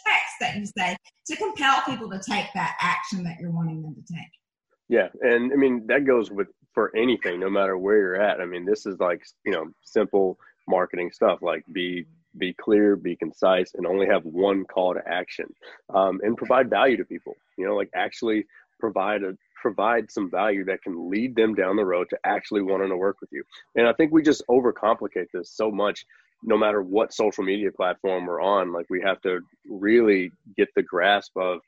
Text 0.06 0.34
that 0.40 0.56
you 0.58 0.66
say 0.66 0.96
to 1.28 1.36
compel 1.38 1.82
people 1.86 2.10
to 2.10 2.20
take 2.20 2.48
that 2.54 2.76
action 2.80 3.24
that 3.24 3.38
you're 3.40 3.52
wanting 3.52 3.82
them 3.82 3.96
to 3.96 4.14
take. 4.14 4.32
Yeah 4.90 5.08
and 5.22 5.52
i 5.54 5.56
mean 5.56 5.88
that 5.88 6.06
goes 6.06 6.32
with 6.32 6.48
for 6.74 6.96
anything 6.96 7.40
no 7.40 7.50
matter 7.50 7.78
where 7.78 7.98
you're 7.98 8.22
at. 8.22 8.42
I 8.42 8.46
mean 8.46 8.66
this 8.66 8.86
is 8.86 9.00
like 9.00 9.24
you 9.46 9.52
know 9.52 9.68
simple 9.84 10.38
marketing 10.68 11.12
stuff 11.12 11.40
like 11.42 11.64
be 11.72 12.06
be 12.38 12.54
clear 12.54 12.96
be 12.96 13.16
concise 13.16 13.74
and 13.76 13.86
only 13.86 14.08
have 14.08 14.24
one 14.24 14.64
call 14.64 14.94
to 14.94 15.02
action 15.06 15.46
um, 15.94 16.22
and 16.24 16.38
provide 16.38 16.70
value 16.70 16.98
to 16.98 17.06
people. 17.06 17.36
You 17.58 17.66
know 17.68 17.76
like 17.76 17.90
actually 17.96 18.46
provide 18.80 19.24
a 19.24 19.38
provide 19.62 20.10
some 20.10 20.30
value 20.32 20.66
that 20.66 20.82
can 20.82 21.10
lead 21.10 21.36
them 21.36 21.54
down 21.54 21.76
the 21.76 21.86
road 21.86 22.10
to 22.10 22.18
actually 22.26 22.64
wanting 22.64 22.90
to 22.90 22.98
work 22.98 23.18
with 23.22 23.32
you. 23.32 23.44
And 23.76 23.88
i 23.88 23.94
think 23.94 24.12
we 24.12 24.22
just 24.22 24.44
overcomplicate 24.50 25.28
this 25.34 25.52
so 25.52 25.72
much 25.72 26.06
no 26.44 26.58
matter 26.58 26.82
what 26.82 27.14
social 27.14 27.44
media 27.44 27.72
platform 27.72 28.26
we're 28.26 28.42
on 28.42 28.72
like 28.74 28.86
we 28.90 29.02
have 29.02 29.22
to 29.22 29.40
really 29.70 30.32
get 30.58 30.68
the 30.76 30.84
grasp 30.84 31.32
of 31.38 31.60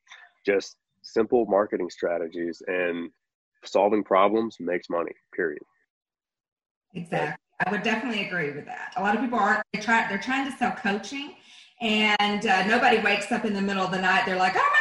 just 0.45 0.77
simple 1.01 1.45
marketing 1.47 1.89
strategies 1.89 2.61
and 2.67 3.09
solving 3.65 4.03
problems 4.03 4.57
makes 4.59 4.89
money 4.89 5.13
period 5.35 5.61
exactly 6.93 7.37
I 7.65 7.71
would 7.71 7.83
definitely 7.83 8.25
agree 8.25 8.51
with 8.51 8.65
that. 8.65 8.93
A 8.97 9.01
lot 9.01 9.15
of 9.15 9.21
people 9.21 9.39
aren't 9.39 9.63
they 9.73 9.79
try 9.79 10.07
they're 10.07 10.17
trying 10.17 10.49
to 10.49 10.57
sell 10.57 10.71
coaching, 10.71 11.35
and 11.81 12.45
uh, 12.45 12.65
nobody 12.65 12.99
wakes 12.99 13.31
up 13.31 13.45
in 13.45 13.53
the 13.53 13.61
middle 13.61 13.83
of 13.83 13.91
the 13.91 14.01
night. 14.01 14.23
They're 14.25 14.37
like, 14.37 14.53
"Oh 14.55 14.73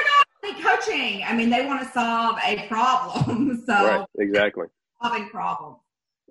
my 0.43 0.51
God, 0.51 0.57
I 0.57 0.77
coaching!" 0.77 1.23
I 1.25 1.35
mean, 1.35 1.51
they 1.51 1.67
want 1.67 1.83
to 1.83 1.93
solve 1.93 2.39
a 2.45 2.67
problem. 2.69 3.63
so 3.67 3.73
right, 3.73 4.07
exactly 4.19 4.67
solving 5.03 5.29
problems. 5.29 5.79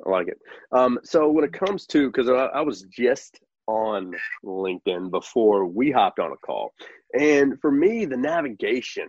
I 0.06 0.10
like 0.10 0.28
it. 0.28 0.40
Um, 0.72 1.00
so 1.04 1.30
when 1.30 1.44
it 1.44 1.54
comes 1.54 1.86
to 1.88 2.08
because 2.08 2.28
I, 2.28 2.34
I 2.34 2.62
was 2.62 2.84
just 2.84 3.40
on 3.68 4.14
LinkedIn 4.44 5.12
before 5.12 5.66
we 5.66 5.92
hopped 5.92 6.20
on 6.20 6.32
a 6.32 6.38
call, 6.38 6.74
and 7.18 7.60
for 7.60 7.72
me, 7.72 8.06
the 8.06 8.18
navigation 8.18 9.08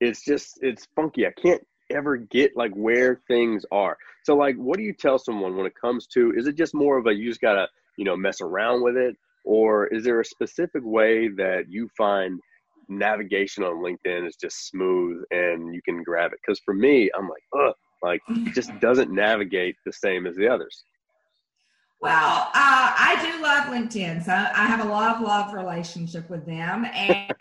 is 0.00 0.22
just 0.22 0.58
it's 0.60 0.86
funky. 0.96 1.26
I 1.26 1.32
can't 1.40 1.62
ever 1.90 2.16
get 2.16 2.56
like 2.56 2.72
where 2.72 3.20
things 3.28 3.64
are. 3.70 3.96
So 4.24 4.34
like 4.34 4.56
what 4.56 4.78
do 4.78 4.82
you 4.82 4.92
tell 4.92 5.18
someone 5.18 5.56
when 5.56 5.66
it 5.66 5.74
comes 5.80 6.06
to 6.08 6.32
is 6.36 6.46
it 6.46 6.56
just 6.56 6.74
more 6.74 6.98
of 6.98 7.06
a 7.06 7.14
you 7.14 7.28
just 7.28 7.40
gotta, 7.40 7.68
you 7.96 8.04
know, 8.04 8.16
mess 8.16 8.40
around 8.40 8.82
with 8.82 8.96
it? 8.96 9.16
Or 9.44 9.86
is 9.88 10.04
there 10.04 10.20
a 10.20 10.24
specific 10.24 10.82
way 10.84 11.28
that 11.28 11.64
you 11.68 11.88
find 11.96 12.40
navigation 12.88 13.62
on 13.62 13.82
LinkedIn 13.82 14.26
is 14.26 14.36
just 14.36 14.68
smooth 14.68 15.22
and 15.30 15.74
you 15.74 15.82
can 15.82 16.02
grab 16.02 16.32
it? 16.32 16.38
Because 16.44 16.60
for 16.64 16.74
me, 16.74 17.10
I'm 17.16 17.28
like, 17.28 17.42
ugh, 17.58 17.74
like 18.02 18.22
it 18.28 18.54
just 18.54 18.78
doesn't 18.80 19.10
navigate 19.10 19.76
the 19.84 19.92
same 19.92 20.26
as 20.26 20.36
the 20.36 20.48
others. 20.48 20.84
Well, 22.00 22.50
uh, 22.54 22.92
I 22.96 23.18
do 23.22 23.42
love 23.42 23.64
LinkedIn, 23.66 24.24
so 24.24 24.32
I 24.32 24.66
have 24.66 24.84
a 24.84 24.88
love 24.88 25.22
love 25.22 25.54
relationship 25.54 26.28
with 26.28 26.44
them, 26.44 26.84
and 26.84 27.34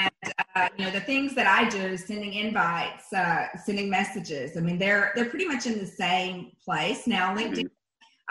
uh, 0.55 0.69
you 0.77 0.85
know 0.85 0.91
the 0.91 1.01
things 1.01 1.35
that 1.35 1.47
I 1.47 1.67
do, 1.67 1.97
sending 1.97 2.33
invites, 2.33 3.11
uh, 3.11 3.47
sending 3.65 3.89
messages. 3.89 4.55
I 4.55 4.61
mean, 4.61 4.77
they're 4.77 5.11
they're 5.15 5.29
pretty 5.29 5.47
much 5.47 5.65
in 5.65 5.79
the 5.79 5.85
same 5.85 6.51
place 6.63 7.07
now. 7.07 7.35
LinkedIn, 7.35 7.69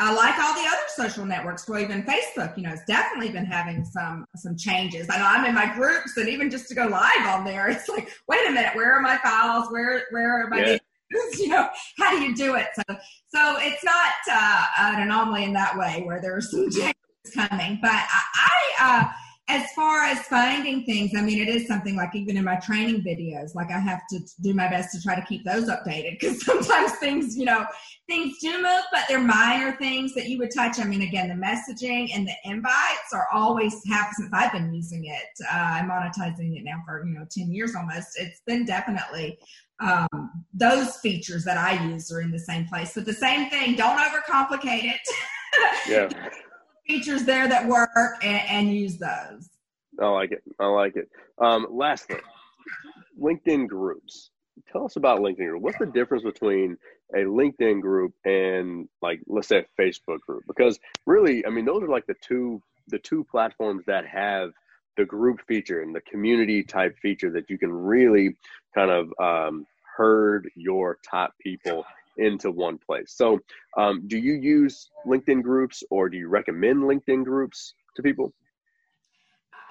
uh, 0.01 0.15
like 0.17 0.39
all 0.39 0.55
the 0.55 0.67
other 0.67 0.87
social 0.89 1.27
networks, 1.27 1.69
or 1.69 1.79
even 1.79 2.03
Facebook, 2.05 2.57
you 2.57 2.63
know, 2.63 2.73
it's 2.73 2.85
definitely 2.87 3.31
been 3.31 3.45
having 3.45 3.85
some 3.85 4.25
some 4.37 4.57
changes. 4.57 5.09
I 5.11 5.19
know 5.19 5.27
I'm 5.27 5.45
in 5.45 5.55
my 5.55 5.75
groups, 5.75 6.17
and 6.17 6.31
even 6.31 6.51
just 6.51 6.67
to 6.69 6.75
go 6.75 6.87
live 6.87 7.27
on 7.27 7.45
there, 7.45 7.69
it's 7.69 7.91
like, 7.91 8.09
wait 8.27 8.49
a 8.49 8.53
minute, 8.53 8.75
where 8.75 8.95
are 8.95 9.03
my 9.03 9.19
files? 9.19 9.71
Where 9.71 10.05
where 10.11 10.45
are 10.45 10.49
my 10.49 10.65
yeah. 10.65 10.79
you 11.39 11.49
know, 11.49 11.69
how 11.99 12.11
do 12.11 12.23
you 12.23 12.35
do 12.35 12.55
it? 12.57 12.69
So, 12.75 12.97
so 13.29 13.57
it's 13.61 13.85
not 13.85 14.13
uh, 14.31 14.67
an 14.79 15.03
anomaly 15.03 15.45
in 15.45 15.53
that 15.55 15.77
way 15.77 16.03
where 16.05 16.21
there's 16.21 16.51
some 16.51 16.71
changes 16.71 16.95
coming. 17.35 17.79
But 17.83 17.93
I, 17.93 18.23
I 18.35 18.61
uh, 18.81 19.13
as 19.49 19.71
far 19.73 20.05
as 20.05 20.21
finding 20.29 20.85
things, 20.85 21.13
I 21.17 21.21
mean, 21.21 21.39
it 21.41 21.49
is 21.49 21.67
something 21.67 21.97
like 21.97 22.15
even 22.15 22.37
in 22.37 22.45
my 22.45 22.57
training 22.57 23.03
videos, 23.03 23.55
like 23.55 23.71
I 23.71 23.81
have 23.81 24.01
to 24.11 24.21
do 24.41 24.55
my 24.55 24.69
best 24.69 24.95
to 24.95 25.03
try 25.03 25.15
to 25.15 25.27
keep 25.27 25.45
those 25.45 25.69
updated 25.69 26.19
because 26.19 26.43
sometimes 26.45 26.93
things, 26.93 27.37
you 27.37 27.45
know, 27.45 27.67
things 28.09 28.39
do 28.41 28.63
move, 28.63 28.83
but 28.93 29.03
they're 29.09 29.21
minor 29.21 29.77
things 29.77 30.15
that 30.15 30.29
you 30.29 30.39
would 30.39 30.53
touch. 30.55 30.79
I 30.79 30.85
mean, 30.85 31.03
again, 31.03 31.29
the 31.29 31.35
messaging 31.35 32.11
and 32.15 32.27
the 32.27 32.35
invites 32.45 33.13
are 33.13 33.27
always 33.33 33.75
have 33.91 34.09
since 34.13 34.31
I've 34.33 34.53
been 34.53 34.73
using 34.73 35.07
it. 35.07 35.45
Uh, 35.53 35.57
I'm 35.57 35.91
monetizing 35.91 36.57
it 36.57 36.65
now 36.65 36.83
for, 36.87 37.05
you 37.07 37.15
know, 37.15 37.27
10 37.31 37.53
years 37.53 37.75
almost. 37.75 38.19
It's 38.19 38.41
been 38.47 38.65
definitely 38.65 39.39
um, 39.83 40.45
those 40.55 40.97
features 40.97 41.45
that 41.45 41.59
I 41.59 41.85
use 41.89 42.11
are 42.13 42.21
in 42.21 42.31
the 42.31 42.39
same 42.39 42.67
place. 42.67 42.93
But 42.95 43.05
the 43.05 43.13
same 43.13 43.51
thing, 43.51 43.75
don't 43.75 43.99
overcomplicate 43.99 44.85
it. 44.85 45.01
yeah. 45.89 46.09
features 46.87 47.25
there 47.25 47.49
that 47.49 47.67
work 47.67 47.91
and, 48.23 48.41
and, 48.49 48.75
use 48.75 48.99
those. 48.99 49.51
I 50.01 50.07
like 50.07 50.33
it. 50.33 50.43
I 50.59 50.67
like 50.67 50.97
it. 50.97 51.09
Um, 51.39 51.67
last 51.71 52.07
thing, 52.07 52.21
LinkedIn 53.21 53.69
groups. 53.69 54.31
Tell 54.71 54.85
us 54.85 54.97
about 54.97 55.21
LinkedIn 55.21 55.49
group. 55.49 55.63
What's 55.63 55.79
the 55.79 55.87
difference 55.87 56.23
between 56.23 56.77
a 57.15 57.19
LinkedIn 57.19 57.81
group 57.81 58.15
and 58.25 58.89
like 59.03 59.21
let's 59.27 59.49
say 59.49 59.59
a 59.59 59.81
Facebook 59.81 60.21
group? 60.21 60.45
Because 60.47 60.79
really, 61.07 61.45
I 61.45 61.51
mean, 61.51 61.65
those 61.65 61.83
are 61.83 61.89
like 61.89 62.07
the 62.07 62.17
two 62.23 62.63
the 62.89 62.99
two 62.99 63.25
platforms 63.31 63.85
that 63.87 64.07
have 64.07 64.53
the 64.97 65.05
group 65.05 65.41
feature 65.47 65.83
and 65.83 65.95
the 65.95 66.01
community 66.03 66.63
type 66.63 66.97
feature 67.01 67.31
that 67.31 67.49
you 67.49 67.59
can 67.59 67.73
really 67.73 68.37
kind 68.75 68.91
of 68.91 69.13
um, 69.21 69.67
herd 69.97 70.51
your 70.57 70.99
top 71.09 71.35
people 71.41 71.85
into 72.19 72.51
one 72.51 72.79
place. 72.79 73.15
So, 73.17 73.41
um, 73.79 74.03
do 74.07 74.19
you 74.19 74.35
use 74.35 74.91
LinkedIn 75.07 75.43
groups 75.43 75.83
or 75.91 76.09
do 76.09 76.17
you 76.17 76.29
recommend 76.29 76.83
LinkedIn 76.83 77.25
groups 77.25 77.75
to 77.97 78.03
people? 78.03 78.33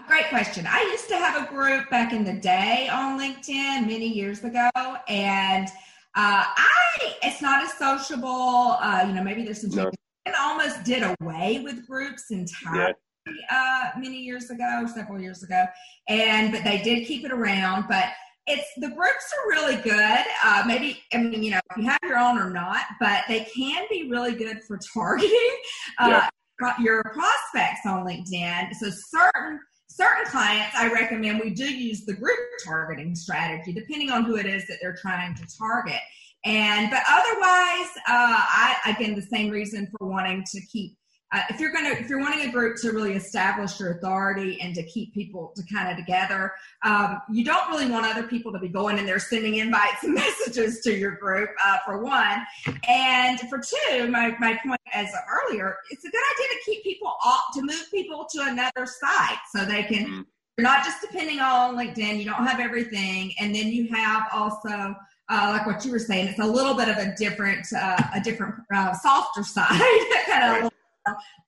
Great 0.07 0.29
question. 0.29 0.65
I 0.67 0.81
used 0.91 1.07
to 1.09 1.15
have 1.15 1.43
a 1.43 1.53
group 1.53 1.89
back 1.89 2.11
in 2.11 2.23
the 2.23 2.33
day 2.33 2.89
on 2.91 3.19
LinkedIn 3.19 3.87
many 3.87 4.07
years 4.07 4.43
ago, 4.43 4.69
and 5.07 5.67
uh, 6.15 6.43
I 6.47 7.15
it's 7.23 7.41
not 7.41 7.63
as 7.63 7.73
sociable. 7.73 8.77
Uh, 8.79 9.05
you 9.07 9.13
know, 9.13 9.23
maybe 9.23 9.43
there's 9.43 9.61
some 9.61 9.69
changes. 9.69 9.93
No. 10.25 10.33
almost 10.39 10.83
did 10.83 11.03
away 11.19 11.61
with 11.63 11.87
groups 11.87 12.31
entirely. 12.31 12.93
Yeah. 13.27 13.33
Uh, 13.51 13.99
many 13.99 14.17
years 14.17 14.49
ago, 14.49 14.87
several 14.91 15.21
years 15.21 15.43
ago, 15.43 15.65
and 16.07 16.51
but 16.51 16.63
they 16.63 16.81
did 16.81 17.05
keep 17.05 17.23
it 17.23 17.31
around. 17.31 17.85
But 17.87 18.05
it's 18.51 18.67
the 18.77 18.89
groups 18.89 19.33
are 19.37 19.49
really 19.49 19.77
good. 19.77 20.25
Uh, 20.43 20.63
maybe 20.65 21.01
I 21.13 21.17
mean 21.17 21.43
you 21.43 21.51
know 21.51 21.59
if 21.71 21.77
you 21.77 21.89
have 21.89 21.99
your 22.03 22.17
own 22.17 22.37
or 22.37 22.49
not, 22.49 22.81
but 22.99 23.23
they 23.27 23.47
can 23.55 23.85
be 23.89 24.09
really 24.09 24.33
good 24.33 24.59
for 24.67 24.79
targeting 24.93 25.57
uh, 25.99 26.27
yeah. 26.61 26.73
your 26.79 27.03
prospects 27.03 27.81
on 27.85 28.05
LinkedIn. 28.05 28.73
So 28.75 28.89
certain 28.89 29.59
certain 29.89 30.25
clients, 30.25 30.75
I 30.75 30.91
recommend 30.91 31.39
we 31.39 31.49
do 31.49 31.65
use 31.65 32.05
the 32.05 32.13
group 32.13 32.39
targeting 32.65 33.15
strategy, 33.15 33.73
depending 33.73 34.09
on 34.09 34.23
who 34.23 34.37
it 34.37 34.45
is 34.45 34.65
that 34.67 34.77
they're 34.81 34.95
trying 34.95 35.35
to 35.35 35.45
target. 35.57 35.99
And 36.43 36.89
but 36.89 37.03
otherwise, 37.07 37.89
uh, 38.07 38.35
I 38.47 38.75
again 38.87 39.15
the 39.15 39.21
same 39.21 39.49
reason 39.49 39.87
for 39.91 40.07
wanting 40.07 40.43
to 40.51 40.61
keep 40.67 40.97
uh, 41.33 41.41
if 41.49 41.59
you're 41.59 41.71
going 41.71 41.85
to 41.85 41.99
if 41.99 42.09
you're 42.09 42.19
wanting 42.19 42.47
a 42.47 42.51
group 42.51 42.77
to 42.77 42.91
really 42.91 43.13
establish 43.13 43.79
your 43.79 43.91
authority 43.91 44.59
and 44.61 44.75
to 44.75 44.83
keep 44.83 45.13
people 45.13 45.53
to 45.55 45.63
kind 45.73 45.89
of 45.89 45.97
together 45.97 46.53
um, 46.83 47.21
you 47.31 47.43
don't 47.43 47.69
really 47.69 47.89
want 47.89 48.05
other 48.05 48.27
people 48.27 48.51
to 48.51 48.59
be 48.59 48.67
going 48.67 48.97
in 48.97 49.05
there 49.05 49.19
sending 49.19 49.55
invites 49.55 50.03
and 50.03 50.13
messages 50.13 50.81
to 50.81 50.93
your 50.93 51.11
group 51.11 51.49
uh, 51.65 51.77
for 51.85 52.03
one 52.03 52.41
and 52.87 53.39
for 53.41 53.59
two 53.59 54.07
my, 54.07 54.35
my 54.39 54.57
point 54.65 54.81
as 54.93 55.07
earlier 55.29 55.77
it's 55.89 56.03
a 56.03 56.09
good 56.09 56.23
idea 56.35 56.47
to 56.49 56.59
keep 56.65 56.83
people 56.83 57.13
off 57.23 57.43
to 57.53 57.61
move 57.61 57.85
people 57.91 58.27
to 58.29 58.41
another 58.43 58.85
site 58.85 59.39
so 59.53 59.63
they 59.65 59.83
can 59.83 60.05
mm-hmm. 60.05 60.21
you're 60.57 60.67
not 60.67 60.83
just 60.83 61.01
depending 61.01 61.39
on 61.39 61.75
linkedin 61.75 62.17
you 62.17 62.25
don't 62.25 62.45
have 62.45 62.59
everything 62.59 63.33
and 63.39 63.55
then 63.55 63.67
you 63.67 63.87
have 63.87 64.27
also 64.33 64.95
uh, 65.29 65.47
like 65.49 65.65
what 65.65 65.85
you 65.85 65.91
were 65.93 65.99
saying, 65.99 66.27
it's 66.27 66.39
a 66.39 66.45
little 66.45 66.73
bit 66.73 66.89
of 66.89 66.97
a 66.97 67.15
different, 67.15 67.65
uh, 67.71 67.95
a 68.13 68.19
different, 68.19 68.53
uh, 68.75 68.91
softer 68.91 69.43
side, 69.45 69.79
kind 70.27 70.65
of 70.65 70.71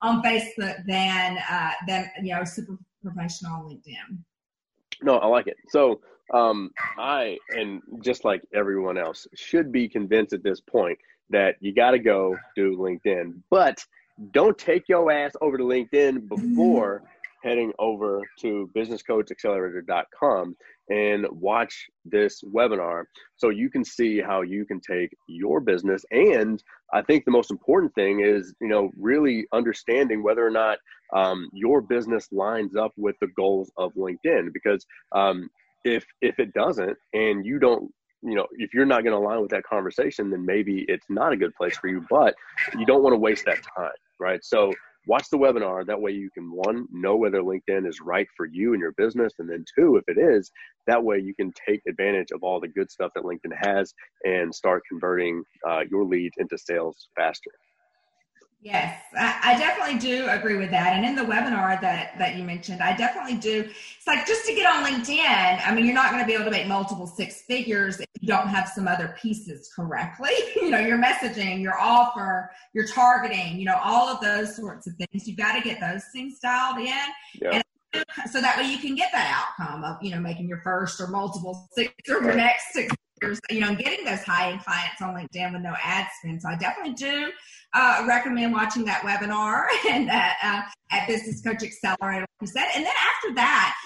on 0.02 0.22
Facebook 0.22 0.84
than 0.86 1.38
uh, 1.50 1.70
than 1.86 2.10
you 2.22 2.34
know 2.34 2.44
super 2.44 2.76
professional 3.02 3.64
LinkedIn. 3.64 4.18
No, 5.02 5.18
I 5.18 5.26
like 5.26 5.46
it. 5.46 5.56
So 5.68 6.00
um, 6.32 6.70
I 6.98 7.38
and 7.50 7.82
just 8.02 8.24
like 8.24 8.42
everyone 8.54 8.98
else 8.98 9.26
should 9.34 9.72
be 9.72 9.88
convinced 9.88 10.32
at 10.32 10.42
this 10.42 10.60
point 10.60 10.98
that 11.30 11.56
you 11.60 11.74
got 11.74 11.92
to 11.92 11.98
go 11.98 12.36
do 12.54 12.76
LinkedIn, 12.76 13.34
but 13.50 13.78
don't 14.30 14.56
take 14.56 14.88
your 14.88 15.10
ass 15.10 15.32
over 15.40 15.58
to 15.58 15.64
LinkedIn 15.64 16.28
before 16.28 17.02
heading 17.44 17.72
over 17.78 18.22
to 18.40 18.70
businesscoachaccelerator.com 18.74 20.56
and 20.90 21.26
watch 21.30 21.86
this 22.04 22.42
webinar 22.42 23.04
so 23.36 23.50
you 23.50 23.70
can 23.70 23.84
see 23.84 24.20
how 24.20 24.42
you 24.42 24.64
can 24.64 24.80
take 24.80 25.14
your 25.28 25.60
business. 25.60 26.04
And 26.10 26.62
i 26.92 27.02
think 27.02 27.24
the 27.24 27.30
most 27.30 27.50
important 27.50 27.94
thing 27.94 28.20
is 28.20 28.54
you 28.60 28.68
know 28.68 28.90
really 28.98 29.46
understanding 29.52 30.22
whether 30.22 30.46
or 30.46 30.50
not 30.50 30.78
um, 31.14 31.48
your 31.52 31.80
business 31.80 32.28
lines 32.32 32.76
up 32.76 32.92
with 32.96 33.16
the 33.20 33.28
goals 33.36 33.70
of 33.76 33.92
linkedin 33.94 34.52
because 34.52 34.84
um, 35.12 35.48
if 35.84 36.04
if 36.20 36.38
it 36.38 36.52
doesn't 36.54 36.96
and 37.12 37.44
you 37.44 37.58
don't 37.58 37.90
you 38.22 38.34
know 38.34 38.46
if 38.52 38.72
you're 38.74 38.86
not 38.86 39.02
going 39.04 39.12
to 39.12 39.18
align 39.18 39.40
with 39.40 39.50
that 39.50 39.64
conversation 39.64 40.30
then 40.30 40.44
maybe 40.44 40.84
it's 40.88 41.06
not 41.08 41.32
a 41.32 41.36
good 41.36 41.54
place 41.54 41.76
for 41.76 41.88
you 41.88 42.04
but 42.10 42.34
you 42.78 42.86
don't 42.86 43.02
want 43.02 43.12
to 43.12 43.18
waste 43.18 43.44
that 43.44 43.62
time 43.76 43.90
right? 44.18 44.44
So 44.44 44.72
watch 45.06 45.28
the 45.30 45.38
webinar. 45.38 45.86
That 45.86 46.00
way 46.00 46.12
you 46.12 46.30
can 46.32 46.50
one, 46.52 46.86
know 46.92 47.16
whether 47.16 47.42
LinkedIn 47.42 47.88
is 47.88 48.00
right 48.00 48.28
for 48.36 48.46
you 48.46 48.72
and 48.74 48.80
your 48.80 48.92
business. 48.92 49.34
And 49.38 49.48
then 49.50 49.64
two, 49.78 49.96
if 49.96 50.04
it 50.08 50.20
is, 50.20 50.50
that 50.86 51.02
way 51.04 51.18
you 51.18 51.34
can 51.34 51.52
take 51.68 51.82
advantage 51.88 52.28
of 52.32 52.42
all 52.42 52.60
the 52.60 52.68
good 52.68 52.90
stuff 52.90 53.12
that 53.14 53.24
LinkedIn 53.24 53.56
has 53.56 53.94
and 54.24 54.54
start 54.54 54.82
converting 54.88 55.42
uh, 55.68 55.82
your 55.90 56.04
leads 56.04 56.36
into 56.38 56.58
sales 56.58 57.08
faster. 57.16 57.50
Yes, 58.64 58.98
I, 59.14 59.58
definitely 59.58 59.98
do 59.98 60.26
agree 60.30 60.56
with 60.56 60.70
that. 60.70 60.94
And 60.94 61.04
in 61.04 61.14
the 61.14 61.22
webinar 61.22 61.78
that 61.82 62.18
that 62.18 62.36
you 62.36 62.44
mentioned, 62.44 62.80
I 62.80 62.96
definitely 62.96 63.36
do. 63.36 63.68
It's 63.68 64.06
like 64.06 64.26
just 64.26 64.46
to 64.46 64.54
get 64.54 64.64
on 64.64 64.82
LinkedIn. 64.82 65.60
I 65.62 65.74
mean, 65.74 65.84
you're 65.84 65.94
not 65.94 66.10
going 66.10 66.22
to 66.22 66.26
be 66.26 66.32
able 66.32 66.46
to 66.46 66.50
make 66.50 66.66
multiple 66.66 67.06
six 67.06 67.42
figures 67.42 68.00
if 68.00 68.06
you 68.22 68.26
don't 68.26 68.48
have 68.48 68.70
some 68.70 68.88
other 68.88 69.14
pieces 69.20 69.70
correctly. 69.76 70.30
you 70.56 70.70
know, 70.70 70.78
your 70.78 70.96
messaging, 70.96 71.60
your 71.60 71.78
offer, 71.78 72.50
your 72.72 72.86
targeting. 72.86 73.58
You 73.58 73.66
know, 73.66 73.78
all 73.84 74.08
of 74.08 74.22
those 74.22 74.56
sorts 74.56 74.86
of 74.86 74.94
things. 74.94 75.28
You've 75.28 75.36
got 75.36 75.56
to 75.56 75.60
get 75.60 75.78
those 75.78 76.04
things 76.10 76.38
dialed 76.40 76.78
in. 76.78 76.88
Yeah. 77.42 77.60
And 77.92 78.30
so 78.30 78.40
that 78.40 78.56
way 78.56 78.70
you 78.70 78.78
can 78.78 78.94
get 78.94 79.10
that 79.12 79.44
outcome 79.60 79.84
of 79.84 80.02
you 80.02 80.10
know 80.10 80.20
making 80.20 80.48
your 80.48 80.62
first 80.62 81.02
or 81.02 81.08
multiple 81.08 81.68
six 81.74 81.92
or 82.08 82.22
your 82.22 82.34
next 82.34 82.72
six 82.72 82.96
you 83.50 83.60
know, 83.60 83.74
getting 83.74 84.04
those 84.04 84.22
high 84.22 84.50
end 84.50 84.64
clients 84.64 85.00
on 85.00 85.14
LinkedIn 85.14 85.52
with 85.52 85.62
no 85.62 85.74
ad 85.82 86.06
spend. 86.18 86.42
So 86.42 86.48
I 86.48 86.56
definitely 86.56 86.94
do 86.94 87.30
uh, 87.72 88.04
recommend 88.06 88.52
watching 88.52 88.84
that 88.84 89.02
webinar 89.02 89.66
and 89.90 90.08
that 90.08 90.36
uh, 90.42 90.94
at 90.94 91.06
Business 91.08 91.40
Coach 91.40 91.62
Accelerator, 91.62 92.20
like 92.20 92.28
you 92.40 92.46
said. 92.46 92.66
And 92.74 92.84
then 92.84 92.92
after 93.16 93.34
that, 93.34 93.76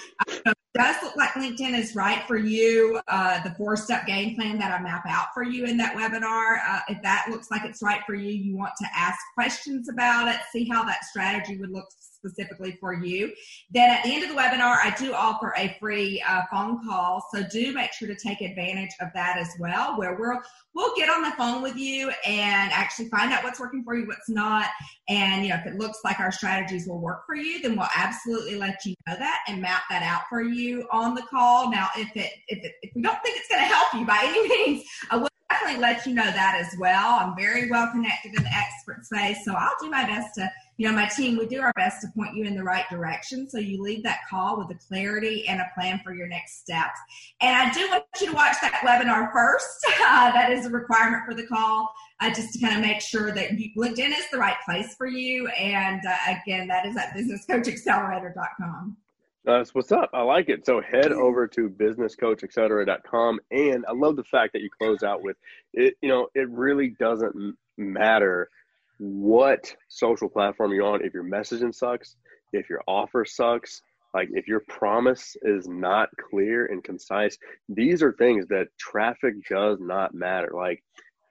uh, 0.46 0.52
does 0.74 0.96
look 1.02 1.16
like 1.16 1.30
LinkedIn 1.30 1.76
is 1.76 1.96
right 1.96 2.22
for 2.26 2.36
you. 2.36 3.00
Uh, 3.08 3.42
the 3.42 3.50
four 3.56 3.76
step 3.76 4.06
game 4.06 4.36
plan 4.36 4.58
that 4.58 4.78
I 4.78 4.82
map 4.82 5.02
out 5.08 5.28
for 5.34 5.42
you 5.42 5.64
in 5.64 5.76
that 5.78 5.96
webinar, 5.96 6.58
uh, 6.68 6.80
if 6.88 7.02
that 7.02 7.26
looks 7.30 7.50
like 7.50 7.64
it's 7.64 7.82
right 7.82 8.00
for 8.06 8.14
you, 8.14 8.30
you 8.30 8.56
want 8.56 8.72
to 8.80 8.86
ask 8.94 9.18
questions 9.34 9.88
about 9.88 10.28
it, 10.28 10.40
see 10.52 10.68
how 10.68 10.84
that 10.84 11.04
strategy 11.04 11.56
would 11.58 11.70
look 11.70 11.86
specifically 12.18 12.76
for 12.80 12.92
you. 12.92 13.32
Then 13.70 13.90
at 13.90 14.02
the 14.04 14.12
end 14.12 14.24
of 14.24 14.30
the 14.30 14.34
webinar, 14.34 14.76
I 14.82 14.94
do 14.98 15.14
offer 15.14 15.54
a 15.56 15.76
free 15.80 16.22
uh, 16.28 16.42
phone 16.50 16.86
call. 16.86 17.24
So 17.32 17.42
do 17.50 17.72
make 17.72 17.92
sure 17.92 18.08
to 18.08 18.16
take 18.16 18.40
advantage 18.40 18.90
of 19.00 19.08
that 19.14 19.38
as 19.38 19.48
well, 19.58 19.98
where 19.98 20.14
we'll, 20.14 20.40
we'll 20.74 20.94
get 20.96 21.08
on 21.08 21.22
the 21.22 21.32
phone 21.32 21.62
with 21.62 21.76
you 21.76 22.10
and 22.26 22.72
actually 22.72 23.08
find 23.08 23.32
out 23.32 23.44
what's 23.44 23.60
working 23.60 23.82
for 23.84 23.96
you, 23.96 24.06
what's 24.06 24.28
not. 24.28 24.66
And, 25.08 25.44
you 25.44 25.50
know, 25.50 25.56
if 25.56 25.66
it 25.66 25.78
looks 25.78 26.00
like 26.04 26.20
our 26.20 26.32
strategies 26.32 26.86
will 26.86 27.00
work 27.00 27.24
for 27.26 27.34
you, 27.34 27.60
then 27.62 27.76
we'll 27.76 27.88
absolutely 27.96 28.56
let 28.56 28.84
you 28.84 28.94
know 29.06 29.16
that 29.18 29.40
and 29.48 29.60
map 29.60 29.82
that 29.90 30.02
out 30.02 30.22
for 30.28 30.42
you 30.42 30.86
on 30.90 31.14
the 31.14 31.22
call. 31.22 31.70
Now, 31.70 31.88
if 31.96 32.14
it, 32.16 32.32
if 32.48 32.64
it, 32.64 32.72
if 32.82 32.90
we 32.94 33.02
don't 33.02 33.22
think 33.22 33.38
it's 33.38 33.48
going 33.48 33.62
to 33.62 33.66
help 33.66 33.94
you 33.94 34.04
by 34.06 34.20
any 34.22 34.48
means, 34.48 34.84
I 35.10 35.16
will 35.16 35.28
definitely 35.50 35.80
let 35.80 36.06
you 36.06 36.14
know 36.14 36.24
that 36.24 36.62
as 36.64 36.78
well. 36.78 37.18
I'm 37.20 37.36
very 37.36 37.70
well 37.70 37.90
connected 37.90 38.34
in 38.36 38.42
the 38.42 38.52
expert 38.52 39.04
space, 39.04 39.44
so 39.44 39.54
I'll 39.54 39.76
do 39.80 39.90
my 39.90 40.04
best 40.04 40.34
to 40.36 40.50
you 40.78 40.86
know, 40.88 40.94
my 40.94 41.06
team, 41.06 41.36
we 41.36 41.46
do 41.46 41.60
our 41.60 41.72
best 41.74 42.00
to 42.02 42.08
point 42.16 42.36
you 42.36 42.44
in 42.44 42.54
the 42.54 42.62
right 42.62 42.88
direction. 42.88 43.50
So 43.50 43.58
you 43.58 43.82
leave 43.82 44.04
that 44.04 44.20
call 44.30 44.58
with 44.58 44.70
a 44.70 44.78
clarity 44.86 45.46
and 45.48 45.60
a 45.60 45.66
plan 45.74 46.00
for 46.04 46.14
your 46.14 46.28
next 46.28 46.60
steps. 46.60 47.00
And 47.40 47.68
I 47.68 47.72
do 47.72 47.88
want 47.90 48.04
you 48.20 48.28
to 48.28 48.32
watch 48.32 48.56
that 48.62 48.80
webinar 48.86 49.30
first. 49.32 49.84
Uh, 50.00 50.32
that 50.32 50.50
is 50.50 50.64
a 50.64 50.70
requirement 50.70 51.22
for 51.26 51.34
the 51.34 51.46
call, 51.46 51.92
uh, 52.20 52.32
just 52.32 52.52
to 52.52 52.58
kind 52.60 52.74
of 52.74 52.80
make 52.80 53.00
sure 53.00 53.30
that 53.32 53.58
you, 53.58 53.70
LinkedIn 53.76 54.10
is 54.10 54.24
the 54.32 54.38
right 54.38 54.56
place 54.64 54.94
for 54.94 55.06
you. 55.06 55.48
And 55.48 56.00
uh, 56.06 56.16
again, 56.28 56.66
that 56.68 56.86
is 56.86 56.96
at 56.96 57.14
businesscoachaccelerator.com. 57.14 58.96
Uh, 59.48 59.58
That's 59.58 59.74
what's 59.74 59.92
up. 59.92 60.10
I 60.12 60.20
like 60.22 60.50
it. 60.50 60.66
So 60.66 60.82
head 60.82 61.10
over 61.10 61.46
to 61.48 61.70
businesscoachaccelerator.com. 61.70 63.40
And 63.50 63.86
I 63.88 63.92
love 63.92 64.16
the 64.16 64.24
fact 64.24 64.52
that 64.52 64.60
you 64.60 64.68
close 64.78 65.02
out 65.02 65.22
with 65.22 65.38
it. 65.72 65.94
You 66.02 66.10
know, 66.10 66.28
it 66.34 66.50
really 66.50 66.94
doesn't 67.00 67.56
matter 67.78 68.50
what 68.98 69.74
social 69.88 70.28
platform 70.28 70.72
you're 70.74 70.86
on, 70.86 71.02
if 71.02 71.14
your 71.14 71.24
messaging 71.24 71.74
sucks, 71.74 72.16
if 72.52 72.68
your 72.68 72.82
offer 72.86 73.24
sucks, 73.24 73.80
like 74.12 74.28
if 74.32 74.48
your 74.48 74.60
promise 74.68 75.34
is 75.42 75.66
not 75.66 76.10
clear 76.30 76.66
and 76.66 76.84
concise, 76.84 77.38
these 77.70 78.02
are 78.02 78.12
things 78.12 78.46
that 78.48 78.68
traffic 78.78 79.34
does 79.48 79.78
not 79.80 80.12
matter. 80.12 80.50
Like 80.54 80.82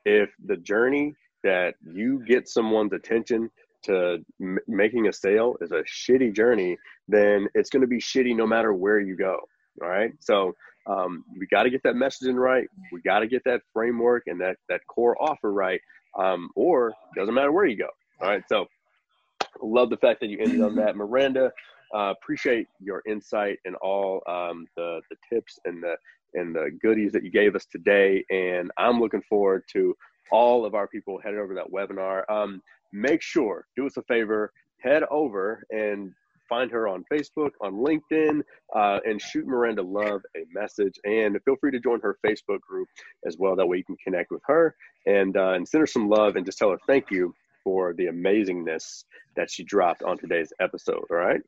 if 0.05 0.31
the 0.43 0.57
journey 0.57 1.13
that 1.43 1.75
you 1.93 2.23
get 2.25 2.47
someone's 2.49 2.93
attention 2.93 3.51
to 3.87 4.19
m- 4.41 4.59
making 4.67 5.07
a 5.07 5.13
sale 5.13 5.57
is 5.61 5.71
a 5.71 5.83
shitty 5.83 6.33
journey, 6.33 6.77
then 7.07 7.47
it's 7.55 7.69
going 7.69 7.81
to 7.81 7.87
be 7.87 7.99
shitty 7.99 8.35
no 8.35 8.47
matter 8.47 8.73
where 8.73 8.99
you 8.99 9.15
go. 9.17 9.39
All 9.81 9.89
right. 9.89 10.11
So 10.19 10.55
um, 10.87 11.23
we 11.37 11.47
got 11.47 11.63
to 11.63 11.69
get 11.69 11.83
that 11.83 11.95
messaging 11.95 12.35
right. 12.35 12.67
We 12.91 13.01
got 13.01 13.19
to 13.19 13.27
get 13.27 13.43
that 13.45 13.61
framework 13.73 14.23
and 14.27 14.39
that, 14.41 14.57
that 14.69 14.81
core 14.87 15.15
offer 15.21 15.51
right 15.51 15.81
um, 16.17 16.49
or 16.55 16.93
doesn't 17.15 17.33
matter 17.33 17.51
where 17.51 17.65
you 17.65 17.77
go. 17.77 17.89
All 18.21 18.29
right. 18.29 18.43
So 18.47 18.67
love 19.61 19.89
the 19.89 19.97
fact 19.97 20.19
that 20.21 20.29
you 20.29 20.39
ended 20.39 20.61
on 20.61 20.75
that. 20.75 20.95
Myranda, 20.95 21.51
uh, 21.93 22.13
appreciate 22.21 22.67
your 22.79 23.01
insight 23.07 23.59
and 23.65 23.75
all 23.77 24.21
um, 24.27 24.67
the, 24.75 25.01
the 25.09 25.17
tips 25.31 25.59
and 25.65 25.83
the, 25.83 25.95
and 26.33 26.55
the 26.55 26.77
goodies 26.81 27.11
that 27.13 27.23
you 27.23 27.31
gave 27.31 27.55
us 27.55 27.65
today. 27.65 28.23
And 28.29 28.71
I'm 28.77 28.99
looking 28.99 29.23
forward 29.29 29.63
to 29.73 29.95
all 30.31 30.65
of 30.65 30.75
our 30.75 30.87
people 30.87 31.19
headed 31.23 31.39
over 31.39 31.55
that 31.55 31.71
webinar. 31.71 32.29
Um, 32.29 32.61
make 32.91 33.21
sure, 33.21 33.65
do 33.75 33.85
us 33.85 33.97
a 33.97 34.01
favor, 34.03 34.51
head 34.81 35.03
over 35.09 35.63
and 35.71 36.13
find 36.47 36.71
her 36.71 36.87
on 36.87 37.03
Facebook, 37.11 37.51
on 37.61 37.73
LinkedIn, 37.73 38.41
uh, 38.75 38.99
and 39.05 39.21
shoot 39.21 39.45
Myranda 39.45 39.83
Love 39.83 40.21
a 40.35 40.45
message. 40.53 40.99
And 41.03 41.37
feel 41.43 41.57
free 41.57 41.71
to 41.71 41.79
join 41.79 41.99
her 42.01 42.17
Facebook 42.25 42.61
group 42.61 42.87
as 43.25 43.37
well. 43.37 43.55
That 43.55 43.67
way 43.67 43.77
you 43.77 43.83
can 43.83 43.97
connect 43.97 44.31
with 44.31 44.41
her 44.45 44.75
and, 45.05 45.35
uh, 45.35 45.51
and 45.51 45.67
send 45.67 45.81
her 45.81 45.87
some 45.87 46.09
love 46.09 46.35
and 46.35 46.45
just 46.45 46.57
tell 46.57 46.71
her 46.71 46.79
thank 46.87 47.11
you 47.11 47.33
for 47.63 47.93
the 47.93 48.05
amazingness 48.05 49.03
that 49.35 49.51
she 49.51 49.63
dropped 49.63 50.03
on 50.03 50.17
today's 50.17 50.53
episode. 50.61 51.05
All 51.09 51.17
right. 51.17 51.41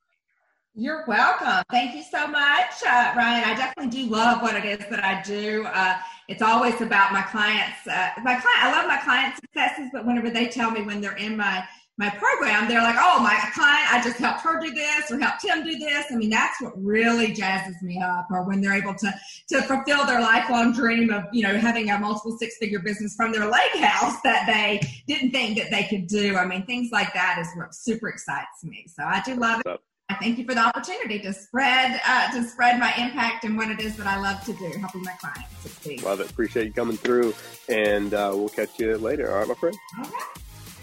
You're 0.76 1.04
welcome. 1.08 1.64
Thank 1.72 1.96
you 1.96 2.04
so 2.04 2.28
much, 2.28 2.72
uh, 2.86 3.14
Ryan. 3.18 3.44
I 3.44 3.56
definitely 3.56 3.90
do 3.90 4.10
love 4.10 4.42
what 4.42 4.56
it 4.56 4.66
is 4.66 4.88
that 4.90 5.04
I 5.04 5.22
do. 5.24 5.66
Uh, 5.66 5.98
it's 6.28 6.42
always 6.42 6.80
about 6.80 7.12
my 7.12 7.24
clients. 7.24 7.86
Uh, 7.86 8.12
my 8.24 8.36
client, 8.36 8.64
I 8.64 8.72
love 8.72 8.88
my 8.88 8.98
client 8.98 9.36
successes, 9.36 9.90
but 9.92 10.06
whenever 10.06 10.30
they 10.30 10.48
tell 10.48 10.72
me 10.72 10.82
when 10.82 11.02
they're 11.02 11.18
in 11.18 11.36
my 11.36 11.64
my 11.98 12.10
program, 12.12 12.70
they're 12.70 12.82
like, 12.82 12.96
oh, 12.98 13.20
my 13.20 13.38
client, 13.54 13.94
I 13.94 14.02
just 14.02 14.20
helped 14.20 14.40
her 14.44 14.58
do 14.62 14.72
this 14.72 15.12
or 15.12 15.20
helped 15.20 15.44
him 15.44 15.66
do 15.66 15.78
this. 15.78 16.06
I 16.10 16.16
mean, 16.16 16.30
that's 16.30 16.62
what 16.62 16.82
really 16.82 17.34
jazzes 17.34 17.82
me 17.82 18.00
up, 18.02 18.28
or 18.32 18.44
when 18.44 18.62
they're 18.62 18.74
able 18.74 18.94
to 18.94 19.14
to 19.50 19.62
fulfill 19.64 20.06
their 20.06 20.22
lifelong 20.22 20.72
dream 20.72 21.10
of, 21.10 21.26
you 21.34 21.44
know, 21.44 21.58
having 21.58 21.90
a 21.90 22.00
multiple 22.00 22.38
six 22.38 22.56
figure 22.58 22.80
business 22.80 23.16
from 23.16 23.34
their 23.34 23.52
lake 23.52 23.76
house 23.76 24.16
that 24.24 24.46
they 24.48 24.80
didn't 25.08 25.32
think 25.32 25.58
that 25.58 25.72
they 25.72 25.84
could 25.90 26.08
do. 26.08 26.38
I 26.38 26.46
mean, 26.46 26.66
things 26.66 26.90
like 26.94 27.14
that 27.16 27.38
is 27.42 27.50
what 27.58 27.76
super 27.76 28.08
excites 28.08 28.64
me. 28.64 28.86
So 28.88 29.04
I 29.04 29.22
do 29.26 29.36
love 29.36 29.62
it. 29.66 29.82
I 30.10 30.16
thank 30.16 30.40
you 30.40 30.46
for 30.46 30.56
the 30.56 30.62
opportunity 30.62 31.20
to 31.20 31.32
spread 31.32 32.02
uh, 32.04 32.32
to 32.32 32.44
spread 32.44 32.80
my 32.80 32.92
impact 32.96 33.44
and 33.46 33.56
what 33.56 33.70
it 33.70 33.80
is 33.80 33.96
that 33.98 34.08
I 34.08 34.20
love 34.20 34.44
to 34.46 34.54
do, 34.54 34.72
helping 34.80 35.04
my 35.04 35.12
clients 35.14 35.56
succeed. 35.60 36.02
Love 36.02 36.20
it. 36.20 36.32
Appreciate 36.32 36.66
you 36.66 36.74
coming 36.74 36.98
through, 36.98 37.36
and 37.68 38.12
uh, 38.12 38.32
we'll 38.34 38.50
catch 38.50 38.80
you 38.80 38.98
later. 38.98 39.32
All 39.32 39.38
right, 39.38 39.48
my 39.48 39.54
friend. 39.54 39.78
All 40.00 40.04
right. 40.06 40.24